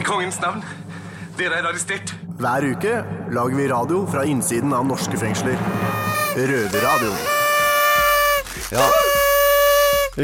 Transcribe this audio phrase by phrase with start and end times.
[0.00, 0.62] I kongens navn.
[1.36, 2.14] Dere er arrestert.
[2.40, 2.92] Hver uke
[3.34, 5.60] lager vi radio fra innsiden av norske fengsler.
[6.38, 7.18] Røverradioen.
[8.72, 8.86] Ja.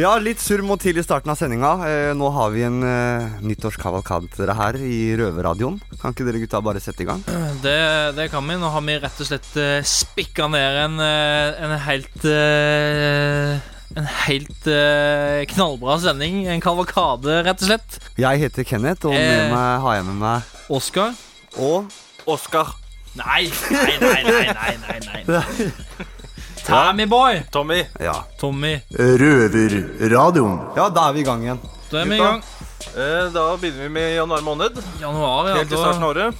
[0.00, 1.74] ja, litt surr mot til i starten av sendinga.
[1.90, 5.76] Eh, nå har vi en eh, nyttårskavalkade her i Røverradioen.
[6.00, 7.20] Kan ikke dere gutta bare sette i gang?
[7.60, 7.78] Det,
[8.16, 8.56] det kan vi.
[8.56, 14.04] Nå har vi rett og slett uh, spikka ned en, eh, en helt eh, En
[14.26, 16.42] helt eh, knallbra sending.
[16.52, 17.96] En kavalkade, rett og slett.
[18.20, 19.52] Jeg heter Kenneth, og med Eh.
[19.54, 20.42] meg har jeg med meg
[20.76, 21.14] Oskar.
[21.56, 21.86] Og
[22.26, 22.74] Oskar.
[23.16, 25.70] Nei, nei, nei, nei, nei, nei, nei.
[26.66, 27.38] Tammyboy.
[27.54, 27.78] Tommy.
[28.02, 28.18] Ja.
[28.40, 28.74] Tommy.
[28.92, 30.58] Røverradioen.
[30.76, 31.60] ja, da er vi i gang igjen.
[31.92, 32.42] Da er vi i gang.
[32.96, 34.76] Eh, da begynner vi med januar måned.
[35.00, 35.56] Januar, ja.
[35.62, 36.34] Helt i starten Da, av året.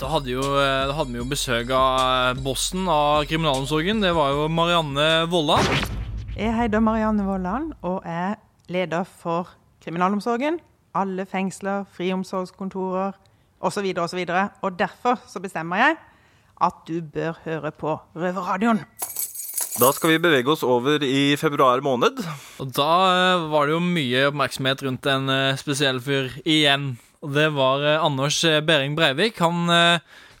[0.00, 4.00] da, hadde jo, eh, da hadde vi jo besøk av bossen av kriminalomsorgen.
[4.02, 5.62] Det var jo Marianne Vollan.
[6.36, 8.36] Jeg heter Marianne Vollan og er
[8.70, 9.50] leder for
[9.82, 10.60] kriminalomsorgen.
[10.94, 13.16] Alle fengsler, friomsorgskontorer
[13.60, 13.88] osv.
[13.98, 14.20] osv.
[14.28, 15.96] Og og derfor så bestemmer jeg
[16.60, 18.84] at du bør høre på Røverradioen.
[19.80, 22.22] Da skal vi bevege oss over i februar måned.
[22.60, 26.98] Og da eh, var det jo mye oppmerksomhet rundt en eh, spesiell fyr igjen.
[27.24, 29.40] Og det var eh, Anders Bering Behring Breivik.
[29.40, 29.66] Han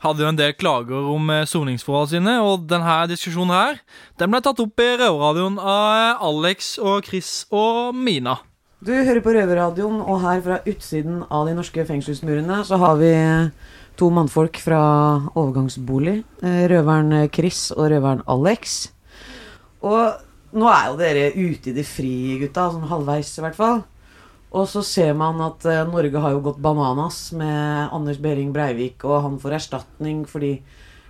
[0.00, 3.80] hadde jo en del klager om eh, soningsforholdene sine, og denne diskusjonen her,
[4.20, 8.38] den ble tatt opp i Røverradioen av eh, Alex og Chris og Mina.
[8.80, 13.12] Du hører på Røverradioen, og her fra utsiden av de norske fengselsmurene så har vi
[14.00, 14.80] to mannfolk fra
[15.34, 16.22] overgangsbolig.
[16.40, 18.88] eh, Røveren Chris og røveren Alex.
[19.84, 22.70] Og nå er jo dere ute i det fri, gutta.
[22.72, 23.82] Sånn halvveis, i hvert fall.
[24.50, 29.04] Og så ser man at eh, Norge har jo gått bananas med Anders Behring Breivik,
[29.06, 30.56] og han får erstatning fordi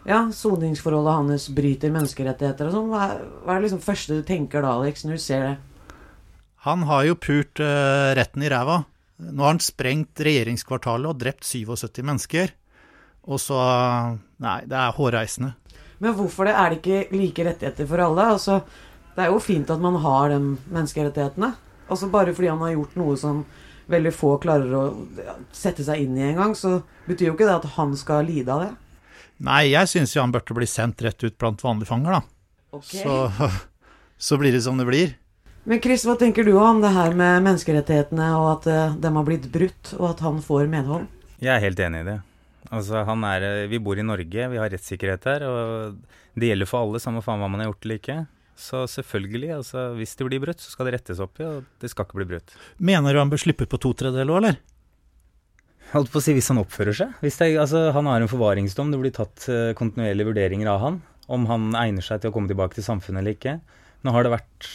[0.08, 2.92] ja, soningsforholdet hans bryter menneskerettigheter og sånn.
[2.92, 3.08] Hva,
[3.44, 5.56] hva er det liksom første du tenker da, Alex, når du ser det?
[6.66, 8.82] Han har jo pult uh, retten i ræva.
[9.20, 12.52] Nå har han sprengt regjeringskvartalet og drept 77 mennesker.
[13.28, 13.56] Og så
[14.40, 15.54] Nei, det er hårreisende.
[16.00, 16.54] Men hvorfor det?
[16.56, 18.28] Er det ikke like rettigheter for alle?
[18.36, 18.60] Altså,
[19.16, 20.38] det er jo fint at man har de
[20.72, 21.50] menneskerettighetene.
[21.90, 23.42] Altså Bare fordi han har gjort noe som
[23.90, 24.84] veldig få klarer å
[25.54, 26.78] sette seg inn i engang, så
[27.08, 28.70] betyr jo ikke det at han skal lide av det.
[29.42, 32.76] Nei, jeg syns jo han burde bli sendt rett ut blant vanlige fanger, da.
[32.76, 33.02] Okay.
[33.02, 33.50] Så,
[34.30, 35.16] så blir det som det blir.
[35.68, 39.26] Men Chris, hva tenker du om det her med menneskerettighetene, og at uh, dem har
[39.26, 41.08] blitt brutt, og at han får medhold?
[41.40, 42.18] Jeg er helt enig i det.
[42.70, 46.84] Altså, han er, vi bor i Norge, vi har rettssikkerhet her, og det gjelder for
[46.84, 48.18] alle, samme faen hva man har gjort eller ikke.
[48.60, 51.88] Så selvfølgelig, altså, hvis det blir brutt, så skal det rettes opp i, og det
[51.92, 52.52] skal ikke bli brutt.
[52.76, 54.60] Mener du han bør slippe på to tredjedeler òg, eller?
[55.94, 57.14] Holdt på å si hvis han oppfører seg.
[57.24, 61.00] Hvis det, altså, han har en forvaringsdom, det blir tatt eh, kontinuerlige vurderinger av han,
[61.32, 63.56] om han egner seg til å komme tilbake til samfunnet eller ikke.
[64.04, 64.68] Nå har det vært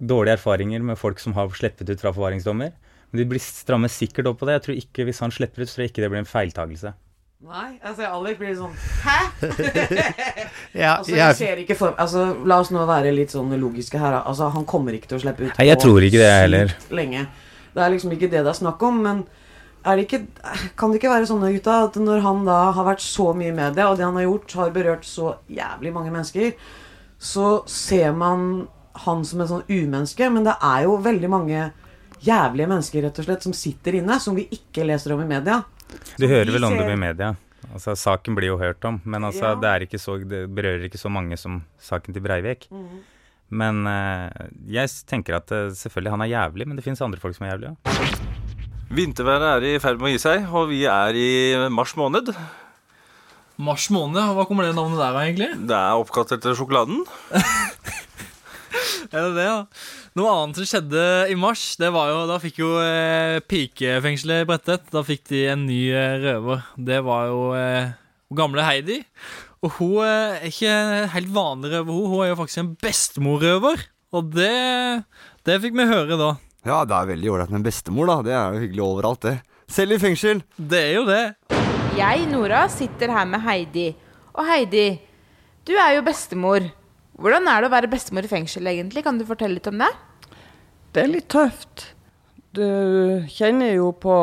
[0.00, 2.74] dårlige erfaringer med folk som har sluppet ut fra forvaringsdommer.
[3.10, 4.58] Men de blir strammet sikkert opp på det.
[4.58, 6.92] Jeg tror ikke Hvis han slipper ut, så tror jeg ikke det blir en feiltagelse.
[7.40, 9.20] Nei, altså Alex blir sånn Hæ?!
[10.82, 14.18] Ja, altså, jeg ser ikke for Altså, La oss nå være litt sånn logiske her.
[14.20, 15.54] Altså, Han kommer ikke til å slippe ut.
[15.56, 16.74] Nei, jeg tror ikke det heller.
[16.92, 17.22] Lenge.
[17.72, 19.00] Det er liksom ikke det det er snakk om.
[19.06, 19.24] Men
[19.86, 20.20] det ikke,
[20.76, 23.56] kan det ikke være sånn gutta, at når han da har vært så mye i
[23.56, 26.52] media, og det han har gjort, har berørt så jævlig mange mennesker,
[27.16, 28.66] så ser man
[29.06, 30.28] han som en sånn umenneske.
[30.28, 31.70] Men det er jo veldig mange
[32.20, 35.62] jævlige mennesker rett og slett som sitter inne, som vi ikke leser om i media.
[36.20, 37.34] Du hører vel om dem i media.
[37.70, 39.54] Altså, Saken blir jo hørt om, men altså, Ja.
[39.60, 42.66] det, er ikke så, det berører ikke så mange som saken til Breivik.
[42.72, 43.02] Mm.
[43.50, 44.30] Men uh,
[44.70, 47.54] jeg tenker at uh, selvfølgelig han er jævlig, men det fins andre folk som er
[47.54, 48.16] jævlige òg.
[48.90, 51.30] Vinterværet er i ferd med å gi seg, og vi er i
[51.70, 52.32] mars måned.
[53.60, 55.50] Mars måned, hva kommer det navnet der av, egentlig?
[55.68, 57.04] Det er oppkalt etter sjokoladen.
[59.14, 59.56] Er det det, ja?
[60.18, 64.92] Noe annet som skjedde i mars, det var jo Da fikk jo eh, pikefengselet Bredtvet
[64.94, 66.62] Da fikk de en ny eh, røver.
[66.78, 67.90] Det var jo eh,
[68.38, 69.00] gamle Heidi.
[69.66, 70.76] Og hun eh, er ikke
[71.16, 72.12] helt vanlig røver, hun.
[72.14, 73.82] Hun er jo faktisk en bestemorrøver.
[74.14, 74.54] Og det,
[75.46, 76.30] det fikk vi høre da.
[76.66, 78.18] Ja, det er veldig ålreit med en bestemor, da.
[78.26, 79.36] Det er jo hyggelig overalt, det.
[79.70, 80.42] Selv i fengsel.
[80.54, 81.22] Det er jo det.
[81.98, 83.90] Jeg, Nora, sitter her med Heidi.
[84.34, 84.88] Og Heidi,
[85.66, 86.70] du er jo bestemor.
[87.20, 89.02] Hvordan er det å være bestemor i fengsel, egentlig?
[89.04, 89.90] Kan du fortelle litt om det?
[90.96, 91.90] Det er litt tøft.
[92.56, 92.64] Du
[93.28, 94.14] kjenner jo på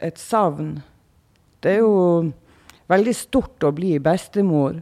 [0.00, 0.78] et savn.
[1.60, 2.32] Det er jo
[2.88, 4.80] veldig stort å bli bestemor.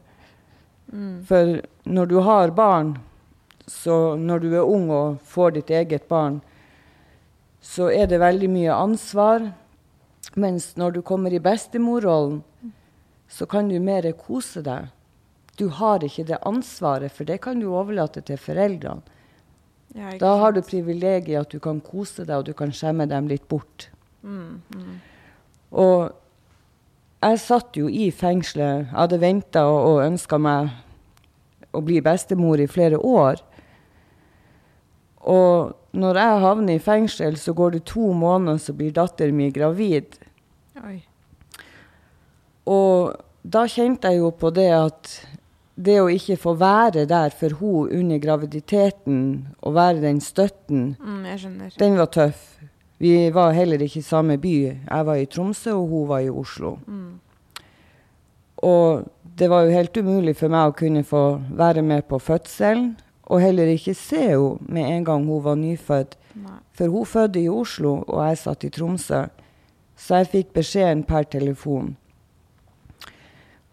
[1.27, 1.59] For
[1.91, 2.95] når du har barn,
[3.67, 6.39] så når du er ung og får ditt eget barn,
[7.61, 9.51] så er det veldig mye ansvar.
[10.39, 12.41] Mens når du kommer i bestemorrollen,
[13.27, 14.87] så kan du mer kose deg.
[15.61, 19.19] Du har ikke det ansvaret, for det kan du overlate til foreldrene.
[19.95, 23.27] Ja, Da har du privilegiet at du kan kose deg, og du kan skjemme dem
[23.29, 23.89] litt bort.
[24.23, 25.01] Mm, mm.
[25.73, 26.13] Og
[27.21, 28.87] jeg satt jo i fengselet.
[28.87, 30.71] Jeg hadde venta og, og ønska meg
[31.75, 33.43] å bli bestemor i flere år.
[35.31, 39.53] Og når jeg havner i fengsel, så går det to måneder, så blir datteren min
[39.53, 40.17] gravid.
[40.81, 41.01] Oi.
[42.71, 45.13] Og da kjente jeg jo på det at
[45.81, 51.25] det å ikke få være der for hun under graviditeten, og være den støtten, Mm,
[51.79, 52.59] den var tøff.
[52.99, 54.77] Vi var heller ikke i samme by.
[54.91, 56.77] Jeg var i Tromsø, og hun var i Oslo.
[56.87, 57.21] Mm.
[58.57, 62.97] Og det var jo helt umulig for meg å kunne få være med på fødselen,
[63.31, 66.17] og heller ikke se henne med en gang hun var nyfødt.
[66.35, 66.59] Nei.
[66.77, 69.25] For hun fødte i Oslo, og jeg satt i Tromsø.
[69.97, 71.97] Så jeg fikk beskjeden per telefon.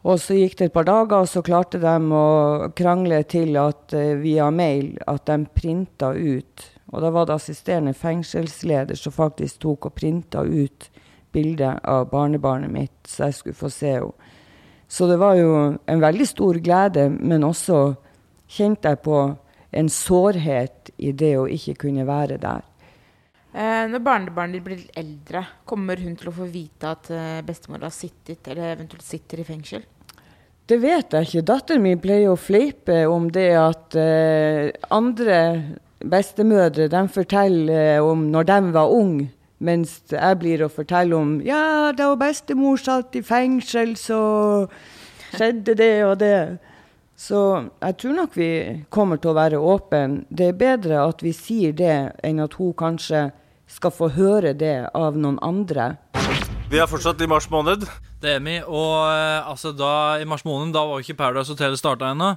[0.07, 3.92] Og så gikk det et par dager, og så klarte de å krangle til at
[3.98, 6.68] eh, via mail at de printa ut.
[6.94, 10.88] Og da var det assisterende fengselsleder som faktisk tok og printa ut
[11.36, 14.33] bildet av barnebarnet mitt, så jeg skulle få se henne.
[14.88, 17.81] Så det var jo en veldig stor glede, men også
[18.48, 19.18] kjente jeg på
[19.75, 22.63] en sårhet i det å ikke kunne være der.
[23.51, 27.83] Eh, når barnebarnet ditt blir eldre, kommer hun til å få vite at eh, bestemor
[27.83, 29.83] har sittet, eller eventuelt sitter i fengsel?
[30.67, 31.45] Det vet jeg ikke.
[31.47, 35.39] Datteren min pleier å fleipe om det at eh, andre
[36.03, 39.29] bestemødre de forteller om når de var unge,
[39.63, 44.19] mens jeg blir å fortelle om ja, da bestemor satt i fengsel, så
[45.31, 46.41] skjedde det og det.
[47.17, 47.39] Så
[47.81, 48.51] jeg tror nok vi
[48.93, 50.25] kommer til å være åpne.
[50.29, 51.95] Det er bedre at vi sier det,
[52.27, 53.29] enn at hun kanskje
[53.71, 55.95] skal få høre det av noen andre.
[56.69, 57.87] Vi er fortsatt i mars måned.
[58.17, 61.75] Det er vi, og eh, altså da i mars måned Da var ikke Paradise Hotel
[61.77, 62.31] starta ennå.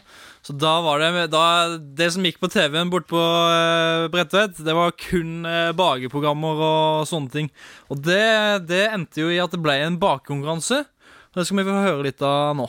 [0.45, 1.45] Så da var det da,
[1.81, 7.09] Det som gikk på TV-en borte på uh, Bredtvet, det var kun uh, bakeprogrammer og
[7.09, 7.49] sånne ting.
[7.89, 8.21] Og det,
[8.69, 10.85] det endte jo i at det ble en bakekonkurranse.
[11.33, 12.69] Det skal vi få høre litt av nå.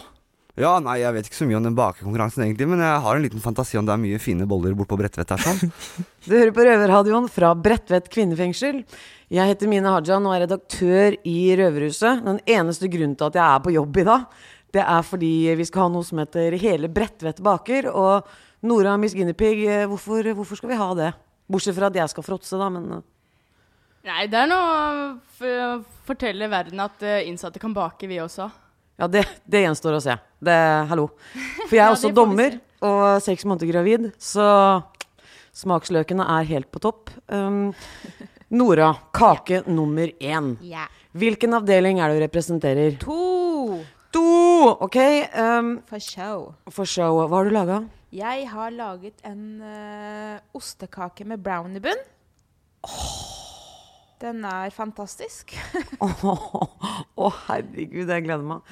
[0.59, 3.23] Ja, nei, jeg vet ikke så mye om den bakekonkurransen egentlig, men jeg har en
[3.23, 5.71] liten fantasi om det er mye fine boller borte på Bredtvet her sånn.
[6.27, 8.83] Du hører på Røverradioen fra Bredtvet kvinnefengsel.
[9.31, 12.19] Jeg heter Mine Hajan og er redaktør i Røverhuset.
[12.25, 14.25] Den eneste grunnen til at jeg er på jobb i dag,
[14.75, 17.87] det er fordi vi skal ha noe som heter Hele Bredtvet baker.
[17.95, 18.27] Og
[18.67, 21.13] Nora Miss Guinevere, eh, hvorfor, hvorfor skal vi ha det?
[21.47, 23.05] Bortsett fra at jeg skal fråtse, da, men eh.
[24.09, 24.67] Nei, det er noe
[25.47, 25.79] å
[26.09, 28.49] fortelle verden at eh, innsatte kan bake, vi også.
[28.99, 30.17] Ja, det, det gjenstår å se.
[30.43, 30.57] Det,
[30.91, 31.07] hallo.
[31.69, 34.43] For jeg er Ja, også dommer og seks måneder gravid, så
[35.55, 37.15] smaksløkene er helt på topp.
[37.31, 37.71] Um,
[38.51, 40.57] Nora, kake nummer én.
[40.61, 40.87] Ja.
[41.15, 42.97] Hvilken avdeling er det du representerer?
[42.99, 43.79] To!
[44.11, 44.23] To!
[44.83, 44.97] OK.
[45.39, 46.53] Um, For show.
[46.69, 47.21] for show.
[47.21, 47.77] Hva har du laga?
[48.11, 52.01] Jeg har laget en uh, ostekake med browniebunn.
[54.21, 55.55] Den er fantastisk.
[56.01, 58.67] Å, herregud, jeg gleder meg.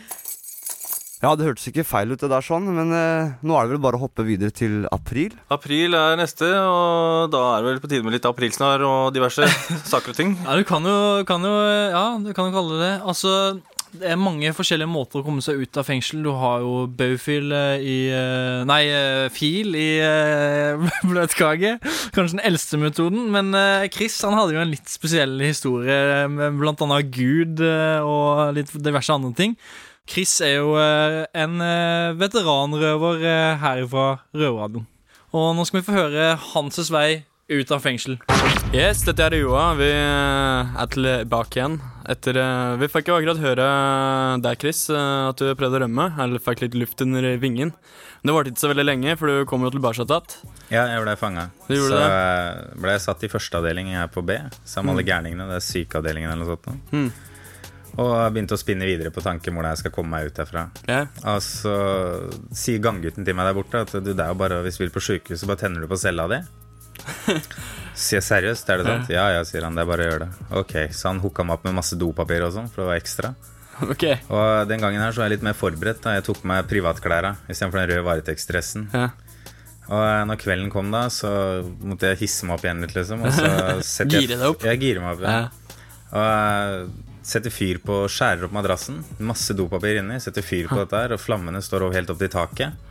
[1.20, 3.82] Ja, det hørtes ikke feil ut det der sånn, men eh, nå er det vel
[3.84, 5.36] bare å hoppe videre til april.
[5.52, 9.50] April er neste, og da er det vel på tide med litt aprilsnarr og diverse
[9.92, 10.38] saker og ting.
[10.46, 12.94] Ja, du kan jo, kan jo Ja, du kan jo kalle det det.
[13.04, 13.34] Altså,
[13.90, 16.22] det er mange forskjellige måter å komme seg ut av fengsel.
[16.24, 19.88] Du har jo baufil eh, i eh, Nei, eh, fil i
[21.10, 21.76] bløtkake.
[22.14, 23.28] Kanskje den eldste metoden.
[23.34, 23.52] Men
[23.94, 29.16] Chris han hadde jo en litt spesiell historie med blant annet Gud og litt diverse
[29.16, 29.58] andre ting.
[30.10, 34.88] Chris er jo eh, en eh, veteranrøver eh, her fra Røverradioen.
[35.38, 38.16] Og nå skal vi få høre Hanses vei ut av fengsel.
[38.74, 39.68] Yes, dette er Joa.
[39.78, 41.78] Vi er tilbake igjen.
[42.10, 42.38] Etter,
[42.82, 43.68] vi fikk jo akkurat høre
[44.42, 46.08] deg, Chris, at du prøvde å rømme.
[46.22, 47.72] Eller fikk litt luft under vingen.
[48.22, 50.36] Men det varte ikke så veldig lenge, for du kom jo tilbake igjen.
[50.74, 51.48] Ja, jeg ble fanga.
[51.70, 52.04] Så det?
[52.82, 55.12] ble jeg satt i førsteavdeling her på B, sammen med alle Mm.
[55.14, 55.50] gærningene.
[55.50, 56.94] Det er sykeavdelingen eller noe sånt.
[56.94, 57.10] Mm.
[57.98, 60.68] Og jeg begynte å spinne videre på tanken hvordan jeg skal komme meg ut derfra.
[60.88, 61.02] Ja.
[61.34, 61.74] Og så
[62.56, 64.94] sier ganggutten til meg der borte at du, det er jo bare hvis du vil
[64.94, 66.40] på sjukehuset, bare tenner du på cella di.
[68.00, 69.10] Sier jeg seriøst, er det sant?
[69.12, 69.76] Ja ja, sier han.
[69.76, 70.48] Det er bare å gjøre det.
[70.62, 73.34] Ok, Så han hooka meg opp med masse dopapir og sånn, for det var ekstra.
[73.80, 74.18] Okay.
[74.28, 76.02] Og den gangen her så var jeg litt mer forberedt.
[76.04, 78.90] da Jeg tok på meg privatklæra istedenfor den røde varetektsdressen.
[78.92, 79.06] Ja.
[79.88, 81.30] Og eh, når kvelden kom, da, så
[81.88, 83.24] måtte jeg hisse meg opp igjen litt, liksom.
[83.24, 83.48] Og så
[83.94, 84.66] setter jeg- Gire deg opp?
[84.68, 85.38] Jeg girer meg opp, ja.
[86.12, 89.04] Og jeg setter fyr på Skjærer opp madrassen.
[89.22, 90.18] Masse dopapir inni.
[90.24, 92.86] Setter fyr på dette her, og flammene står over helt opp til taket.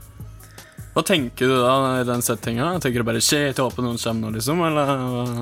[0.94, 2.72] Hva tenker du da i den settinga?
[2.82, 4.62] Tenker du bare 'shit, jeg håper noen kommer nå', liksom?
[4.66, 4.88] Eller?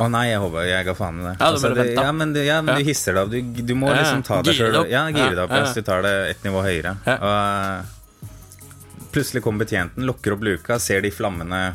[0.04, 1.34] Å nei, jeg håper jeg ga faen i det.
[1.40, 2.78] Ja, Altså, det ja, men, du, ja, men Ja.
[2.82, 3.30] du hisser deg opp.
[3.30, 4.82] Du, du må liksom ta deg sjøl.
[4.90, 5.54] Ja, gire deg opp.
[5.70, 6.96] Så du tar det et nivå høyere.
[7.06, 8.28] Og eh,
[9.12, 11.74] plutselig kommer betjenten, lukker opp luka, ser de flammene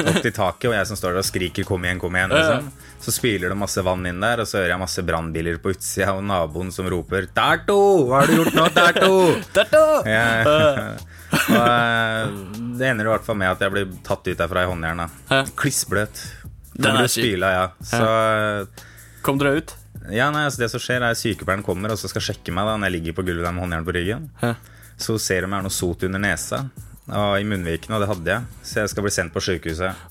[0.00, 2.32] opp til taket, og jeg som står der og skriker 'kom igjen, kom igjen'.
[2.32, 2.70] Liksom.
[3.02, 6.12] Så spyler det masse vann inn der, og så hører jeg masse brannbiler på utsida,
[6.14, 8.06] og naboen som roper 'Terto!
[8.08, 10.96] Hva har du gjort nå, Terto?' Ja,
[11.48, 12.28] og eh,
[12.78, 15.08] det ender i hvert fall med at jeg blir tatt ut derfra i håndjern.
[15.56, 16.26] Klissbløt.
[16.74, 17.70] Den er spyle, ja.
[17.84, 18.66] Så
[19.22, 19.74] Kom dere ut?
[20.10, 22.76] Ja, nei, altså Det som skjer, er sykepleieren kommer og så skal sjekke meg da
[22.76, 24.30] når jeg ligger på gulvet der med håndjern på ryggen.
[24.96, 26.64] Så hun ser om jeg har noe sot under nesa
[27.12, 28.60] og i munnvikene, og det hadde jeg.
[28.66, 30.04] Så jeg skal bli sendt på sykehuset.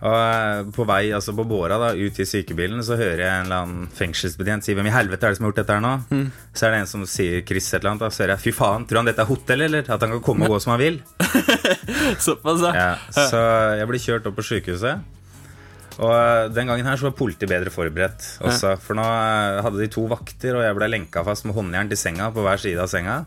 [0.00, 3.48] Og eh, på vei altså på båra da, ut i sykebilen så hører jeg en
[3.50, 6.30] eller annen fengselsbetjent si 'Hvem i helvete er det som har gjort dette her nå?'
[6.56, 8.06] Så er det en som sier Chris et eller annet.
[8.06, 10.24] Da så hører jeg 'Fy faen, tror han dette er hotell, eller?' At han kan
[10.24, 11.00] komme og gå som han vil.
[12.26, 12.96] Såpass, ja.
[13.12, 13.40] Så
[13.76, 15.04] jeg blir kjørt opp på sykehuset.
[16.00, 18.76] Og eh, den gangen her så var politiet bedre forberedt også.
[18.80, 22.00] For nå eh, hadde de to vakter, og jeg ble lenka fast med håndjern til
[22.00, 23.24] senga på hver side av senga.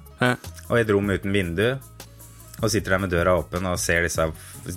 [0.72, 1.68] Og i et rom uten vindu.
[2.64, 4.24] Og sitter der med døra åpen og ser disse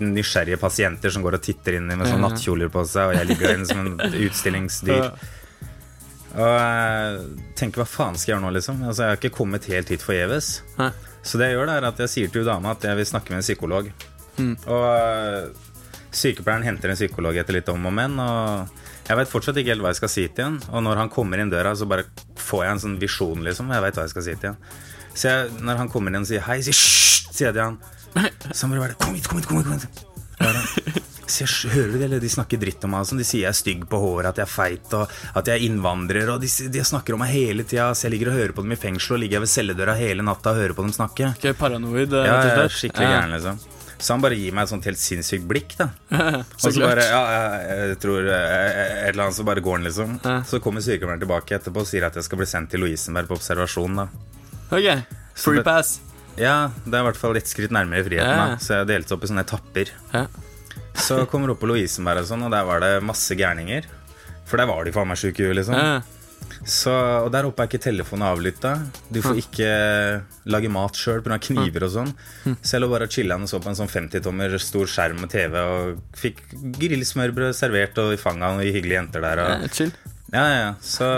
[0.02, 3.46] nysgjerrige pasienter som går og titter inn med sånn nattkjoler på seg, og jeg ligger
[3.52, 5.04] der inne som en utstillingsdyr.
[6.36, 7.20] Og jeg
[7.56, 8.82] tenker hva faen skal jeg gjøre nå, liksom?
[8.84, 10.50] Altså, jeg har ikke kommet helt hit forgjeves.
[11.26, 13.40] Så det jeg gjør, er at jeg sier til dama at jeg vil snakke med
[13.40, 13.88] en psykolog.
[14.66, 15.46] Og øh,
[16.12, 18.74] sykepleieren henter en psykolog etter litt om og men, og
[19.06, 20.58] jeg vet fortsatt ikke helt hva jeg skal si til han.
[20.74, 22.08] Og når han kommer inn døra, så bare
[22.42, 23.70] får jeg en sånn visjon, liksom.
[23.70, 24.60] Jeg vet hva jeg skal si til han.
[25.16, 27.05] Så jeg, når han kommer inn og sier hei, sier hysj,
[27.38, 27.78] sier jeg til han.
[28.52, 29.66] Så han bare bare Kom hit, kom hit, kom hit.
[29.66, 30.04] Kom hit.
[30.40, 31.02] Er?
[31.26, 33.00] Så jeg, hører du det, eller De snakker dritt om meg.
[33.02, 33.18] og Sånn.
[33.18, 35.64] De sier jeg er stygg på håret, at jeg er feit, og at jeg er
[35.66, 36.28] innvandrer.
[36.34, 37.88] Og de, de snakker om meg hele tida.
[37.98, 40.52] Så jeg ligger og hører på dem i fengsel og ligger ved celledøra hele natta
[40.54, 41.32] og hører på dem snakke.
[41.38, 43.16] Okay, paranoid, eh, Ja, ja, skikkelig Ja.
[43.18, 43.58] gæren, liksom.
[43.98, 45.86] Så han bare gir meg et sånt helt sinnssykt blikk, da.
[46.44, 47.20] Og så bare Ja,
[47.88, 50.18] jeg, tror eh, Et eller annet, så bare går han, liksom.
[50.46, 53.38] Så kommer sykepleieren tilbake etterpå og sier at jeg skal bli sendt til Lovisenberg på
[53.40, 54.06] observasjon, da.
[54.70, 54.90] Ok,
[55.34, 55.96] Så free det- pass.
[56.36, 58.32] Ja, det er i hvert fall ett skritt nærmere friheten.
[58.36, 58.48] Ja.
[58.56, 59.92] da Så jeg delte opp i sånne etapper.
[60.96, 63.88] Så kommer opp på Lovisenberg og sånn, og der var det masse gærninger.
[64.46, 65.74] For der var de faen meg sjuke i huet, liksom.
[65.76, 65.96] Ja.
[66.66, 66.92] Så,
[67.24, 68.72] og der oppe er ikke telefonen avlytta.
[69.12, 69.68] Du får ikke
[70.52, 71.38] lage mat sjøl pga.
[71.42, 72.12] kniver og sånn.
[72.60, 75.32] Så jeg lå bare og chilla og så på en sånn 50-tommer stor skjerm med
[75.32, 76.42] TV og fikk
[76.78, 79.42] grillsmørbrød servert og i fanget av noen hyggelige jenter der.
[79.42, 79.92] Og, Ja, chill.
[80.32, 80.70] ja, ja, ja.
[80.80, 81.08] Så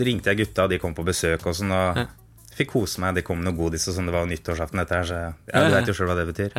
[0.00, 1.74] ringte jeg gutta, og de kom på besøk og sånn.
[1.74, 2.00] Og
[2.58, 3.14] fikk kose meg.
[3.18, 4.06] Det kom noe godis og sånn.
[4.10, 6.58] Det var jo nyttårsaften, dette her, så ja, du veit jo sjøl hva det betyr.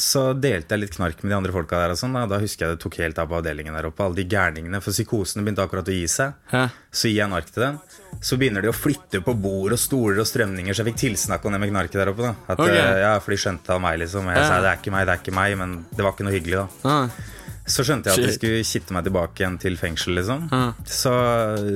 [0.00, 1.90] Så delte jeg litt knark med de andre folka der.
[1.92, 4.04] og sånn Da, da husker jeg det tok helt av på avdelingen der oppe.
[4.06, 6.32] Alle de gærningene, For psykosene begynte akkurat å gi seg.
[6.94, 7.80] Så gir jeg nark til dem.
[8.22, 11.44] Så begynner de å flytte på bord og stoler og strømninger, så jeg fikk tilsnakk
[11.44, 12.22] om det med knarket der oppe.
[12.22, 12.68] da At, Ok.
[12.70, 14.26] eh, ja, For de skjønte av meg, liksom.
[14.30, 16.24] Og jeg sa det er ikke meg, det er ikke meg, men det var ikke
[16.30, 17.08] noe hyggelig, da.
[17.70, 20.48] Så skjønte jeg at de skulle kitte meg tilbake igjen til fengsel, liksom.
[20.90, 21.12] Så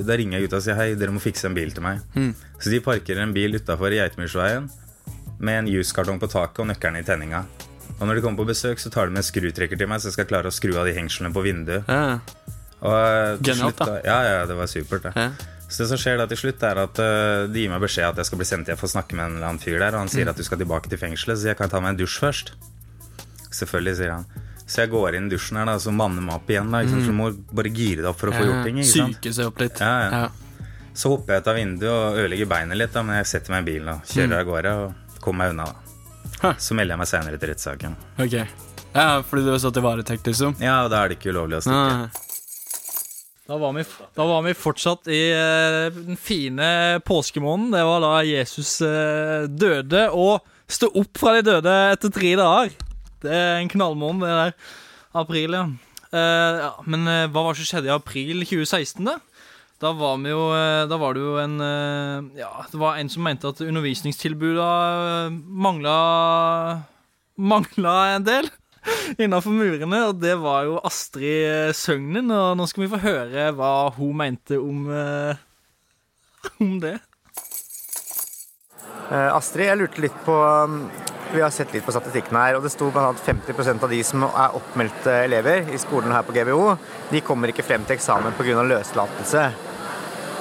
[0.08, 2.00] da ringer jeg gutta og sier hei, dere må fikse en bil til meg.
[2.18, 2.32] Mm.
[2.58, 4.66] Så de parkerer en bil utafor Geitmyrsveien
[5.44, 7.44] med en juskartong på taket og nøkkelen i tenninga.
[8.00, 10.08] Og når de kommer på besøk, så tar de med en skrutrekker til meg, så
[10.10, 11.86] jeg skal klare å skru av de hengslene på vinduet.
[11.86, 12.18] Ja.
[12.84, 14.00] Og eh, Genialt, da.
[14.04, 15.28] Ja, ja, det var supert, det.
[15.68, 18.18] Så det som skjer da til slutt, er at eh, de gir meg beskjed at
[18.20, 20.02] jeg skal bli sendt hjem for å snakke med en eller annen fyr der, og
[20.04, 20.32] han sier Mm.
[20.34, 22.52] at du skal tilbake til fengselet, så jeg kan ta meg en dusj først.
[23.54, 24.26] Selvfølgelig, sier han.
[24.66, 26.80] Så jeg går inn i dusjen her, da, så manner meg opp igjen, da.
[26.80, 26.88] Mm.
[26.94, 28.78] Så du må bare gire deg opp for å få gjort ting.
[28.80, 29.18] Ikke sant?
[29.20, 29.80] Syke seg opp litt.
[29.84, 30.28] Ja, ja.
[30.94, 33.64] Så hopper jeg ut av vinduet og ødelegger beinet litt, da, men jeg setter meg
[33.64, 34.38] i bilen og kjører Mm.
[34.38, 35.64] av gårde og kommer meg unna.
[36.40, 37.96] da Så melder jeg meg senere til rettssaken.
[38.18, 38.36] Ok.
[38.94, 40.54] Ja, fordi du har satt i varetekt, liksom?
[40.62, 42.30] Ja, og da er det ikke ulovlig å stikke.
[43.46, 43.82] Da var, vi,
[44.16, 47.74] da var vi fortsatt i eh, den fine påskemåneden.
[47.74, 50.40] Det var da Jesus eh, døde og
[50.70, 52.70] sto opp fra de døde etter tre dager.
[53.24, 54.72] Det er en knallmåned, det der.
[55.24, 55.66] April, ja.
[56.14, 59.18] Eh, ja men eh, hva var det som skjedde i april 2016, da?
[59.82, 63.24] Da var, jo, eh, da var det jo en eh, Ja, det var en som
[63.26, 65.96] mente at undervisningstilbudet mangla
[67.34, 68.48] Mangla en del
[69.22, 72.28] innafor murene, og det var jo Astrid Søgnen.
[72.30, 75.40] Og nå skal vi få høre hva hun mente om, eh,
[76.60, 76.98] om det.
[79.10, 80.78] Eh, Astrid, jeg lurte litt på um,
[81.34, 83.10] Vi har sett litt på statistikken her, og det sto bl.a.
[83.26, 86.76] 50% av de som er oppmeldte elever i skolen her på GBO,
[87.10, 88.62] de kommer ikke frem til eksamen pga.
[88.62, 89.44] løslatelse.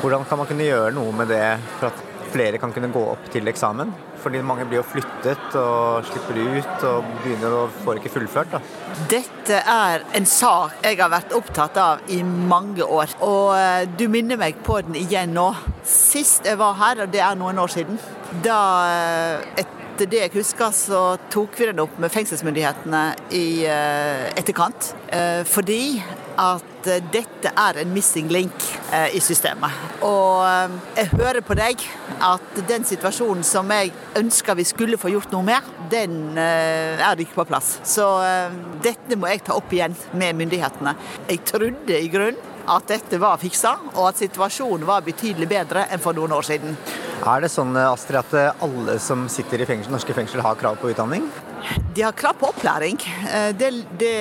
[0.03, 1.45] Hvordan kan man kunne gjøre noe med det
[1.79, 3.91] for at flere kan kunne gå opp til eksamen?
[4.23, 8.55] Fordi mange blir jo flyttet og slipper ut og begynner å får ikke fullført.
[8.55, 8.61] da.
[9.11, 13.15] Dette er en sak jeg har vært opptatt av i mange år.
[13.25, 15.49] Og eh, du minner meg på den igjen nå.
[15.87, 17.99] Sist jeg var her, og det er noen år siden,
[18.45, 18.59] da
[18.89, 23.03] eh, etter det jeg husker, så tok vi den opp med fengselsmyndighetene
[23.35, 24.91] i eh, etterkant.
[25.07, 26.01] Eh, Fordi
[26.41, 28.65] at eh, dette er en missing link
[29.13, 29.71] i systemet.
[30.05, 30.43] Og
[30.97, 31.81] jeg hører på deg
[32.21, 37.39] at den situasjonen som jeg ønsker vi skulle få gjort noe med, den er ikke
[37.39, 37.79] på plass.
[37.87, 38.05] Så
[38.85, 40.93] dette må jeg ta opp igjen med myndighetene.
[41.31, 46.03] Jeg trodde i grunnen at dette var fiksa, og at situasjonen var betydelig bedre enn
[46.03, 46.77] for noen år siden.
[47.23, 50.91] Er det sånn Astrid, at alle som sitter i fengsel, norske fengsel har krav på
[50.91, 51.27] utdanning?
[51.95, 52.97] De har krav på opplæring.
[53.29, 53.69] Eh, Det,
[53.99, 54.13] det,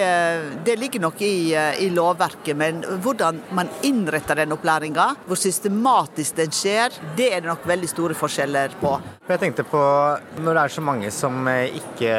[0.64, 6.36] det ligger nok i, eh, i lovverket, men hvordan man innretter den opplæringa, hvor systematisk
[6.36, 8.92] den skjer, det er det nok veldig store forskjeller på.
[9.28, 9.80] Jeg tenkte på,
[10.42, 12.12] Når det er så mange som eh, ikke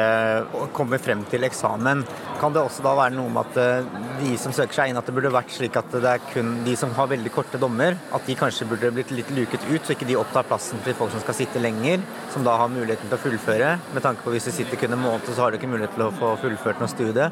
[0.74, 2.02] kommer frem til eksamen,
[2.40, 3.86] kan det også da være noe med at
[4.18, 6.74] de som søker seg inn, at det burde vært slik at det er kun de
[6.76, 10.08] som har veldig korte dommer, at de kanskje burde blitt litt luket ut, så ikke
[10.08, 12.02] de opptar plassen til folk som skal sitte lenger,
[12.34, 13.70] som da har muligheten til å fullføre?
[13.94, 16.06] Med tanke på hvis de sitter kun en måned, så har du ikke mulighet til
[16.06, 17.30] å få fullført noe studie.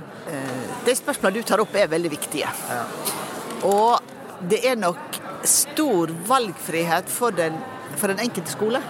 [0.86, 2.50] De spørsmålene du tar opp er veldig viktige.
[3.68, 4.12] Og
[4.48, 7.56] det er nok stor valgfrihet for den,
[7.96, 8.82] for den enkelte skole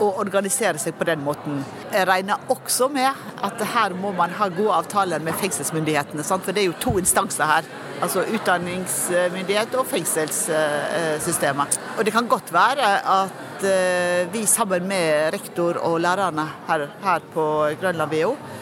[0.00, 1.60] å organisere seg på den måten.
[1.92, 3.10] Jeg regner også med
[3.44, 6.24] at her må man ha gode avtaler med fengselsmyndighetene.
[6.26, 6.44] Sant?
[6.46, 7.68] For det er jo to instanser her.
[8.02, 11.78] Altså utdanningsmyndighet og fengselssystemet.
[11.98, 12.88] Og det kan godt være
[13.18, 17.46] at eh, vi sammen med rektor og lærerne her, her på
[17.80, 18.61] Grønland VO eh,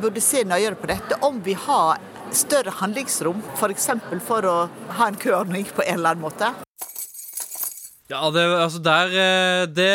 [0.00, 1.18] burde se nøyere på dette.
[1.26, 2.00] Om vi har
[2.34, 3.90] større handlingsrom, f.eks.
[4.08, 4.56] For, for å
[4.98, 6.54] ha en køordning på en eller annen måte.
[8.06, 9.88] Ja, det, altså der eh, Det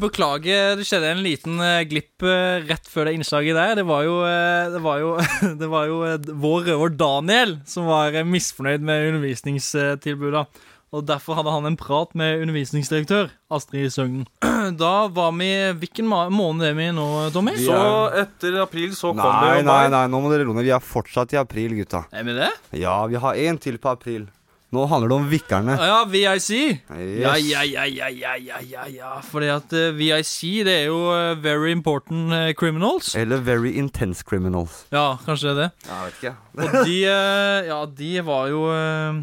[0.00, 3.74] Beklager, det skjedde en liten eh, glipp eh, rett før det innslaget der.
[3.82, 5.10] Det var jo, eh, det var jo,
[5.60, 10.46] det var jo eh, vår røver Daniel som var eh, misfornøyd med undervisningstilbudet.
[10.94, 14.28] Og derfor hadde han en prat med undervisningsdirektør Astrid Søgnen.
[14.78, 15.48] Da var vi
[15.82, 17.56] Hvilken måned er vi nå, Tommy?
[17.60, 17.74] Så
[18.22, 20.68] etter april så kom det Nei, jo nei, nei, nå må dere roe ned.
[20.68, 22.04] Vi er fortsatt i april, gutta.
[22.14, 22.48] Er vi det?
[22.78, 24.28] Ja, vi har én til på april.
[24.74, 25.74] Nå handler det om vikkerne.
[25.78, 26.48] Ja, VIC.
[26.88, 27.44] Ja, Yes.
[27.46, 29.10] ja, ja, ja, ja, ja, ja, ja.
[29.22, 30.32] Fordi at uh, VIC,
[30.66, 33.12] det er jo uh, Very Important uh, Criminals.
[33.14, 34.80] Eller Very Intense Criminals.
[34.90, 35.70] Ja, kanskje det er det.
[35.86, 36.34] Ja, jeg vet ikke.
[36.58, 39.22] Og de eh, Ja, de var jo eh,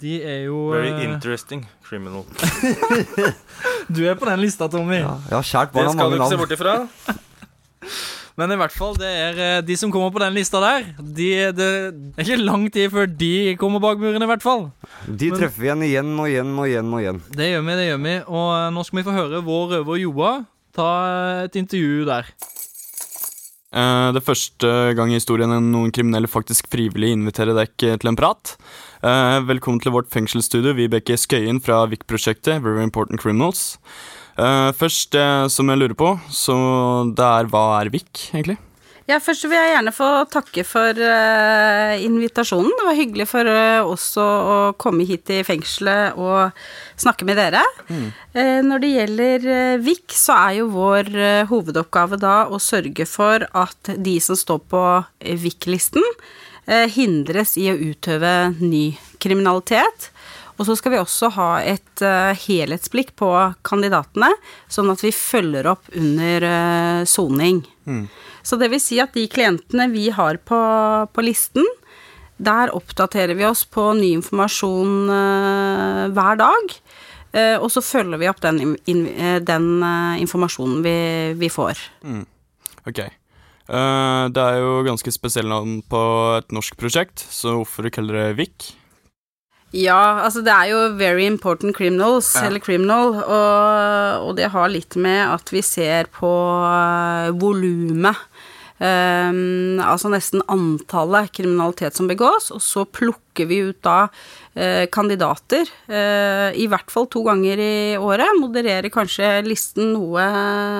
[0.00, 2.24] De er jo Very eh, interesting criminal.
[3.94, 5.02] Du er på den lista, Tommy.
[5.02, 6.76] Ja, ja kjært barn Det skal du ikke se bort ifra.
[8.40, 10.86] Men i hvert fall, det er eh, de som kommer på den lista der.
[11.00, 14.70] De, det er ikke lang tid før de kommer bak muren, i hvert fall.
[15.04, 17.20] De Men- treffer vi igjen igjen og igjen og igjen og igjen.
[17.36, 18.16] Det gjør vi, det gjør vi.
[18.30, 20.32] Og eh, nå skal vi få høre vår røver Joa
[20.76, 20.88] ta
[21.44, 22.28] et intervju der.
[23.70, 28.56] Eh, Det første gang i historien noen kriminelle faktisk frivillig inviterer deg til en prat.
[29.00, 33.78] Uh, Velkommen til vårt fengselsstudio, Vibeke Skøyen fra VIK-prosjektet Very Important Criminals.
[34.36, 35.14] Uh, Først,
[35.48, 36.56] som jeg lurer på, så
[37.14, 38.58] det er hva er VIK, egentlig?
[39.10, 42.70] Ja, først vil jeg gjerne få takke for uh, invitasjonen.
[42.78, 46.54] Det var hyggelig for uh, oss å, å komme hit til fengselet og
[47.00, 47.64] snakke med dere.
[47.90, 49.46] Eh, når det gjelder
[49.82, 51.08] VIK, så er jo vår
[51.48, 54.84] hovedoppgave da å sørge for at de som står på
[55.24, 56.04] VIK-listen,
[56.92, 60.10] hindres i å utøve ny kriminalitet.
[60.60, 62.04] Og så skal vi også ha et
[62.44, 63.32] helhetsblikk på
[63.66, 64.28] kandidatene,
[64.68, 66.50] sånn at vi følger opp under
[67.08, 67.64] soning.
[67.88, 68.10] soning.
[68.50, 70.58] Så det vil si at de klientene vi har på,
[71.14, 71.66] på listen,
[72.40, 76.74] der oppdaterer vi oss på ny informasjon eh, hver dag.
[77.36, 80.96] eh, og så følger vi opp den, in, eh, den eh, informasjonen vi,
[81.38, 81.78] vi får.
[82.02, 82.24] Mm.
[82.90, 83.04] Ok.
[83.70, 85.98] Uh, det er jo ganske spesielt navn på
[86.40, 88.72] et norsk prosjekt, så hvorfor kaller det VIK?
[89.78, 92.48] Ja, altså det er jo very important criminals, Ja.
[92.48, 98.18] eller criminal, og, og det har litt med at vi ser på uh, volumet.
[98.80, 104.06] Um, altså nesten antallet kriminalitet som begås, og så plukker vi ut da
[104.56, 108.32] eh, kandidater, eh, i hvert fall to ganger i året.
[108.40, 110.24] Modererer kanskje listen noe,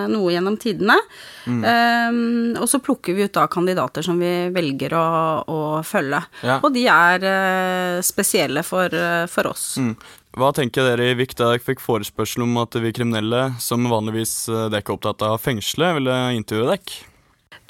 [0.08, 0.96] noe gjennom tidene.
[1.44, 1.60] Mm.
[1.60, 2.22] Um,
[2.62, 5.04] og så plukker vi ut da kandidater som vi velger å,
[5.44, 6.22] å følge.
[6.40, 6.56] Ja.
[6.64, 8.96] Og de er eh, spesielle for,
[9.28, 9.74] for oss.
[9.76, 9.92] Mm.
[10.40, 14.34] Hva tenker dere i VIK da dere fikk forespørsel om at vi kriminelle, som vanligvis
[14.48, 17.09] dere er opptatt av fengsle, ville intervjue dere?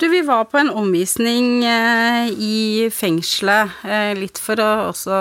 [0.00, 5.18] Du, vi var på en omvisning eh, i fengselet, eh, litt for å også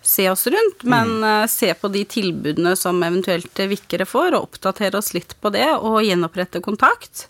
[0.00, 4.46] se oss rundt, men eh, se på de tilbudene som eventuelt vikere vikkere får, og
[4.46, 7.26] oppdatere oss litt på det, og gjenopprette kontakt.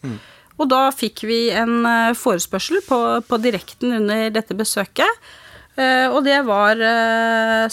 [0.54, 1.82] Og da fikk vi en
[2.14, 5.26] forespørsel på, på direkten under dette besøket.
[6.14, 6.78] Og det var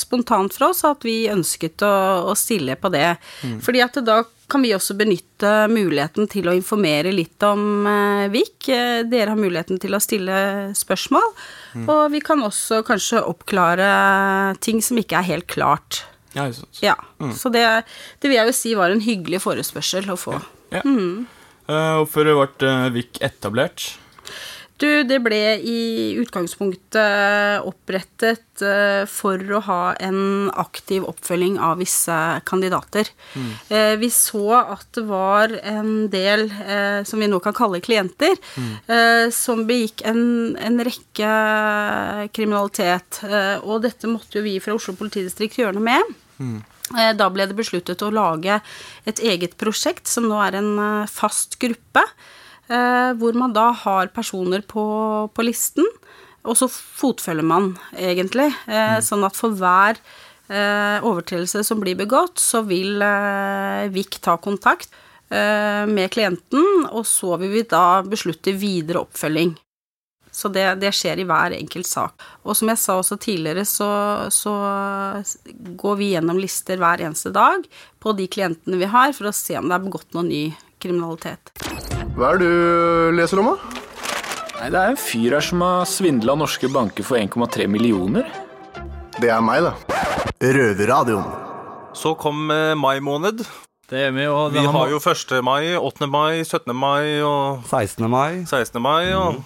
[0.02, 1.94] spontant for oss at vi ønsket å,
[2.32, 3.20] å stille på det.
[3.46, 3.60] Mm.
[3.62, 8.28] Fordi at det da kan vi også benytte muligheten til å informere litt om eh,
[8.34, 8.68] Vik.
[8.70, 10.38] Eh, Dere har muligheten til å stille
[10.78, 11.28] spørsmål.
[11.80, 11.86] Mm.
[11.88, 13.92] Og vi kan også kanskje oppklare
[14.64, 16.04] ting som ikke er helt klart.
[16.36, 16.84] Ja, ikke sant.
[16.84, 17.36] Ja, Mm.
[17.38, 17.62] Så det,
[18.18, 20.40] det vil jeg jo si var en hyggelig forespørsel å få.
[20.74, 20.82] Ja.
[20.82, 21.28] Mm.
[21.70, 23.92] Eh, Hvorfor ble uh, VIK etablert?
[24.82, 25.82] Du, det ble i
[26.18, 32.16] utgangspunktet opprettet eh, for å ha en aktiv oppfølging av visse
[32.50, 33.12] kandidater.
[33.38, 33.52] Mm.
[33.70, 38.34] Eh, vi så at det var en del, eh, som vi nå kan kalle klienter,
[38.52, 39.32] Mm.
[39.32, 41.30] som begikk en, en rekke
[42.36, 43.22] kriminalitet.
[43.64, 46.12] Og dette måtte jo vi fra Oslo politidistrikt gjøre noe med.
[46.42, 46.58] Mm.
[47.20, 48.58] Da ble det besluttet å lage
[49.08, 50.72] et eget prosjekt, som nå er en
[51.08, 52.04] fast gruppe,
[53.20, 54.84] hvor man da har personer på,
[55.34, 55.88] på listen,
[56.48, 58.50] og så fotfølger man, egentlig.
[58.72, 60.00] eh, Sånn at for hver
[60.50, 64.90] eh, overtredelse som blir begått, så vil eh, VIK ta kontakt
[65.30, 69.54] eh, med klienten, og så vil vi da beslutte videre oppfølging.
[70.32, 72.24] Så det, det skjer i hver enkelt sak.
[72.48, 73.90] Og som jeg sa også tidligere, så,
[74.32, 74.54] så
[75.76, 77.68] går vi gjennom lister hver eneste dag
[78.00, 80.46] på de klientene vi har, for å se om det er begått noe ny
[80.82, 81.52] kriminalitet.
[82.12, 83.78] Hva er det du leser om, da?
[84.60, 88.28] Nei, Det er en fyr her som har svindla norske banker for 1,3 millioner.
[89.18, 89.74] Det er meg, da.
[90.42, 91.28] Røverradioen.
[91.98, 93.44] Så kom eh, mai måned.
[93.92, 95.34] Det er vi, og Vi har jo 1.
[95.44, 96.08] mai, 8.
[96.08, 96.76] mai, 17.
[96.76, 98.08] mai og 16.
[98.12, 98.44] mai.
[98.48, 98.80] 16.
[98.82, 99.42] mai og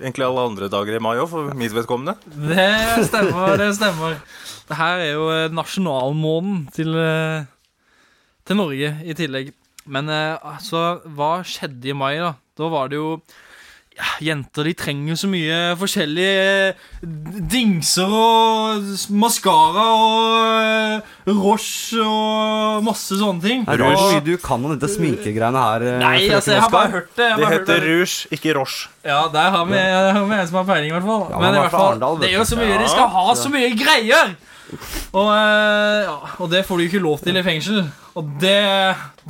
[0.00, 2.14] egentlig alle andre dager i mai òg, for mitt vedkommende.
[2.26, 4.20] Det stemmer, det stemmer.
[4.68, 7.48] Det her er jo eh, nasjonalmånen til, eh,
[8.46, 9.54] til Norge i tillegg.
[9.86, 12.34] Men eh, altså, hva skjedde i mai, da?
[12.58, 13.14] Da var det jo
[14.00, 17.08] ja, Jenter de trenger så mye forskjellige eh,
[17.50, 23.64] dingser og maskara og eh, Roche og masse sånne ting.
[23.68, 25.84] Er det Og- mye du kan om dette sminkegreiene her?
[26.04, 27.30] Nei, altså, jeg har bare hørt det.
[27.40, 28.88] Det heter rouge, ikke roche.
[29.04, 31.26] Ja, der har vi, der har vi en som har peiling, i hvert fall.
[31.32, 32.78] Ja, Men i er hvert fall, Arendal, det er jo så mye Ja.
[32.84, 34.36] De skal ha så mye greier!
[34.70, 37.80] Og, eh, ja, og det får du jo ikke lov til i fengsel.
[38.18, 38.56] Og det,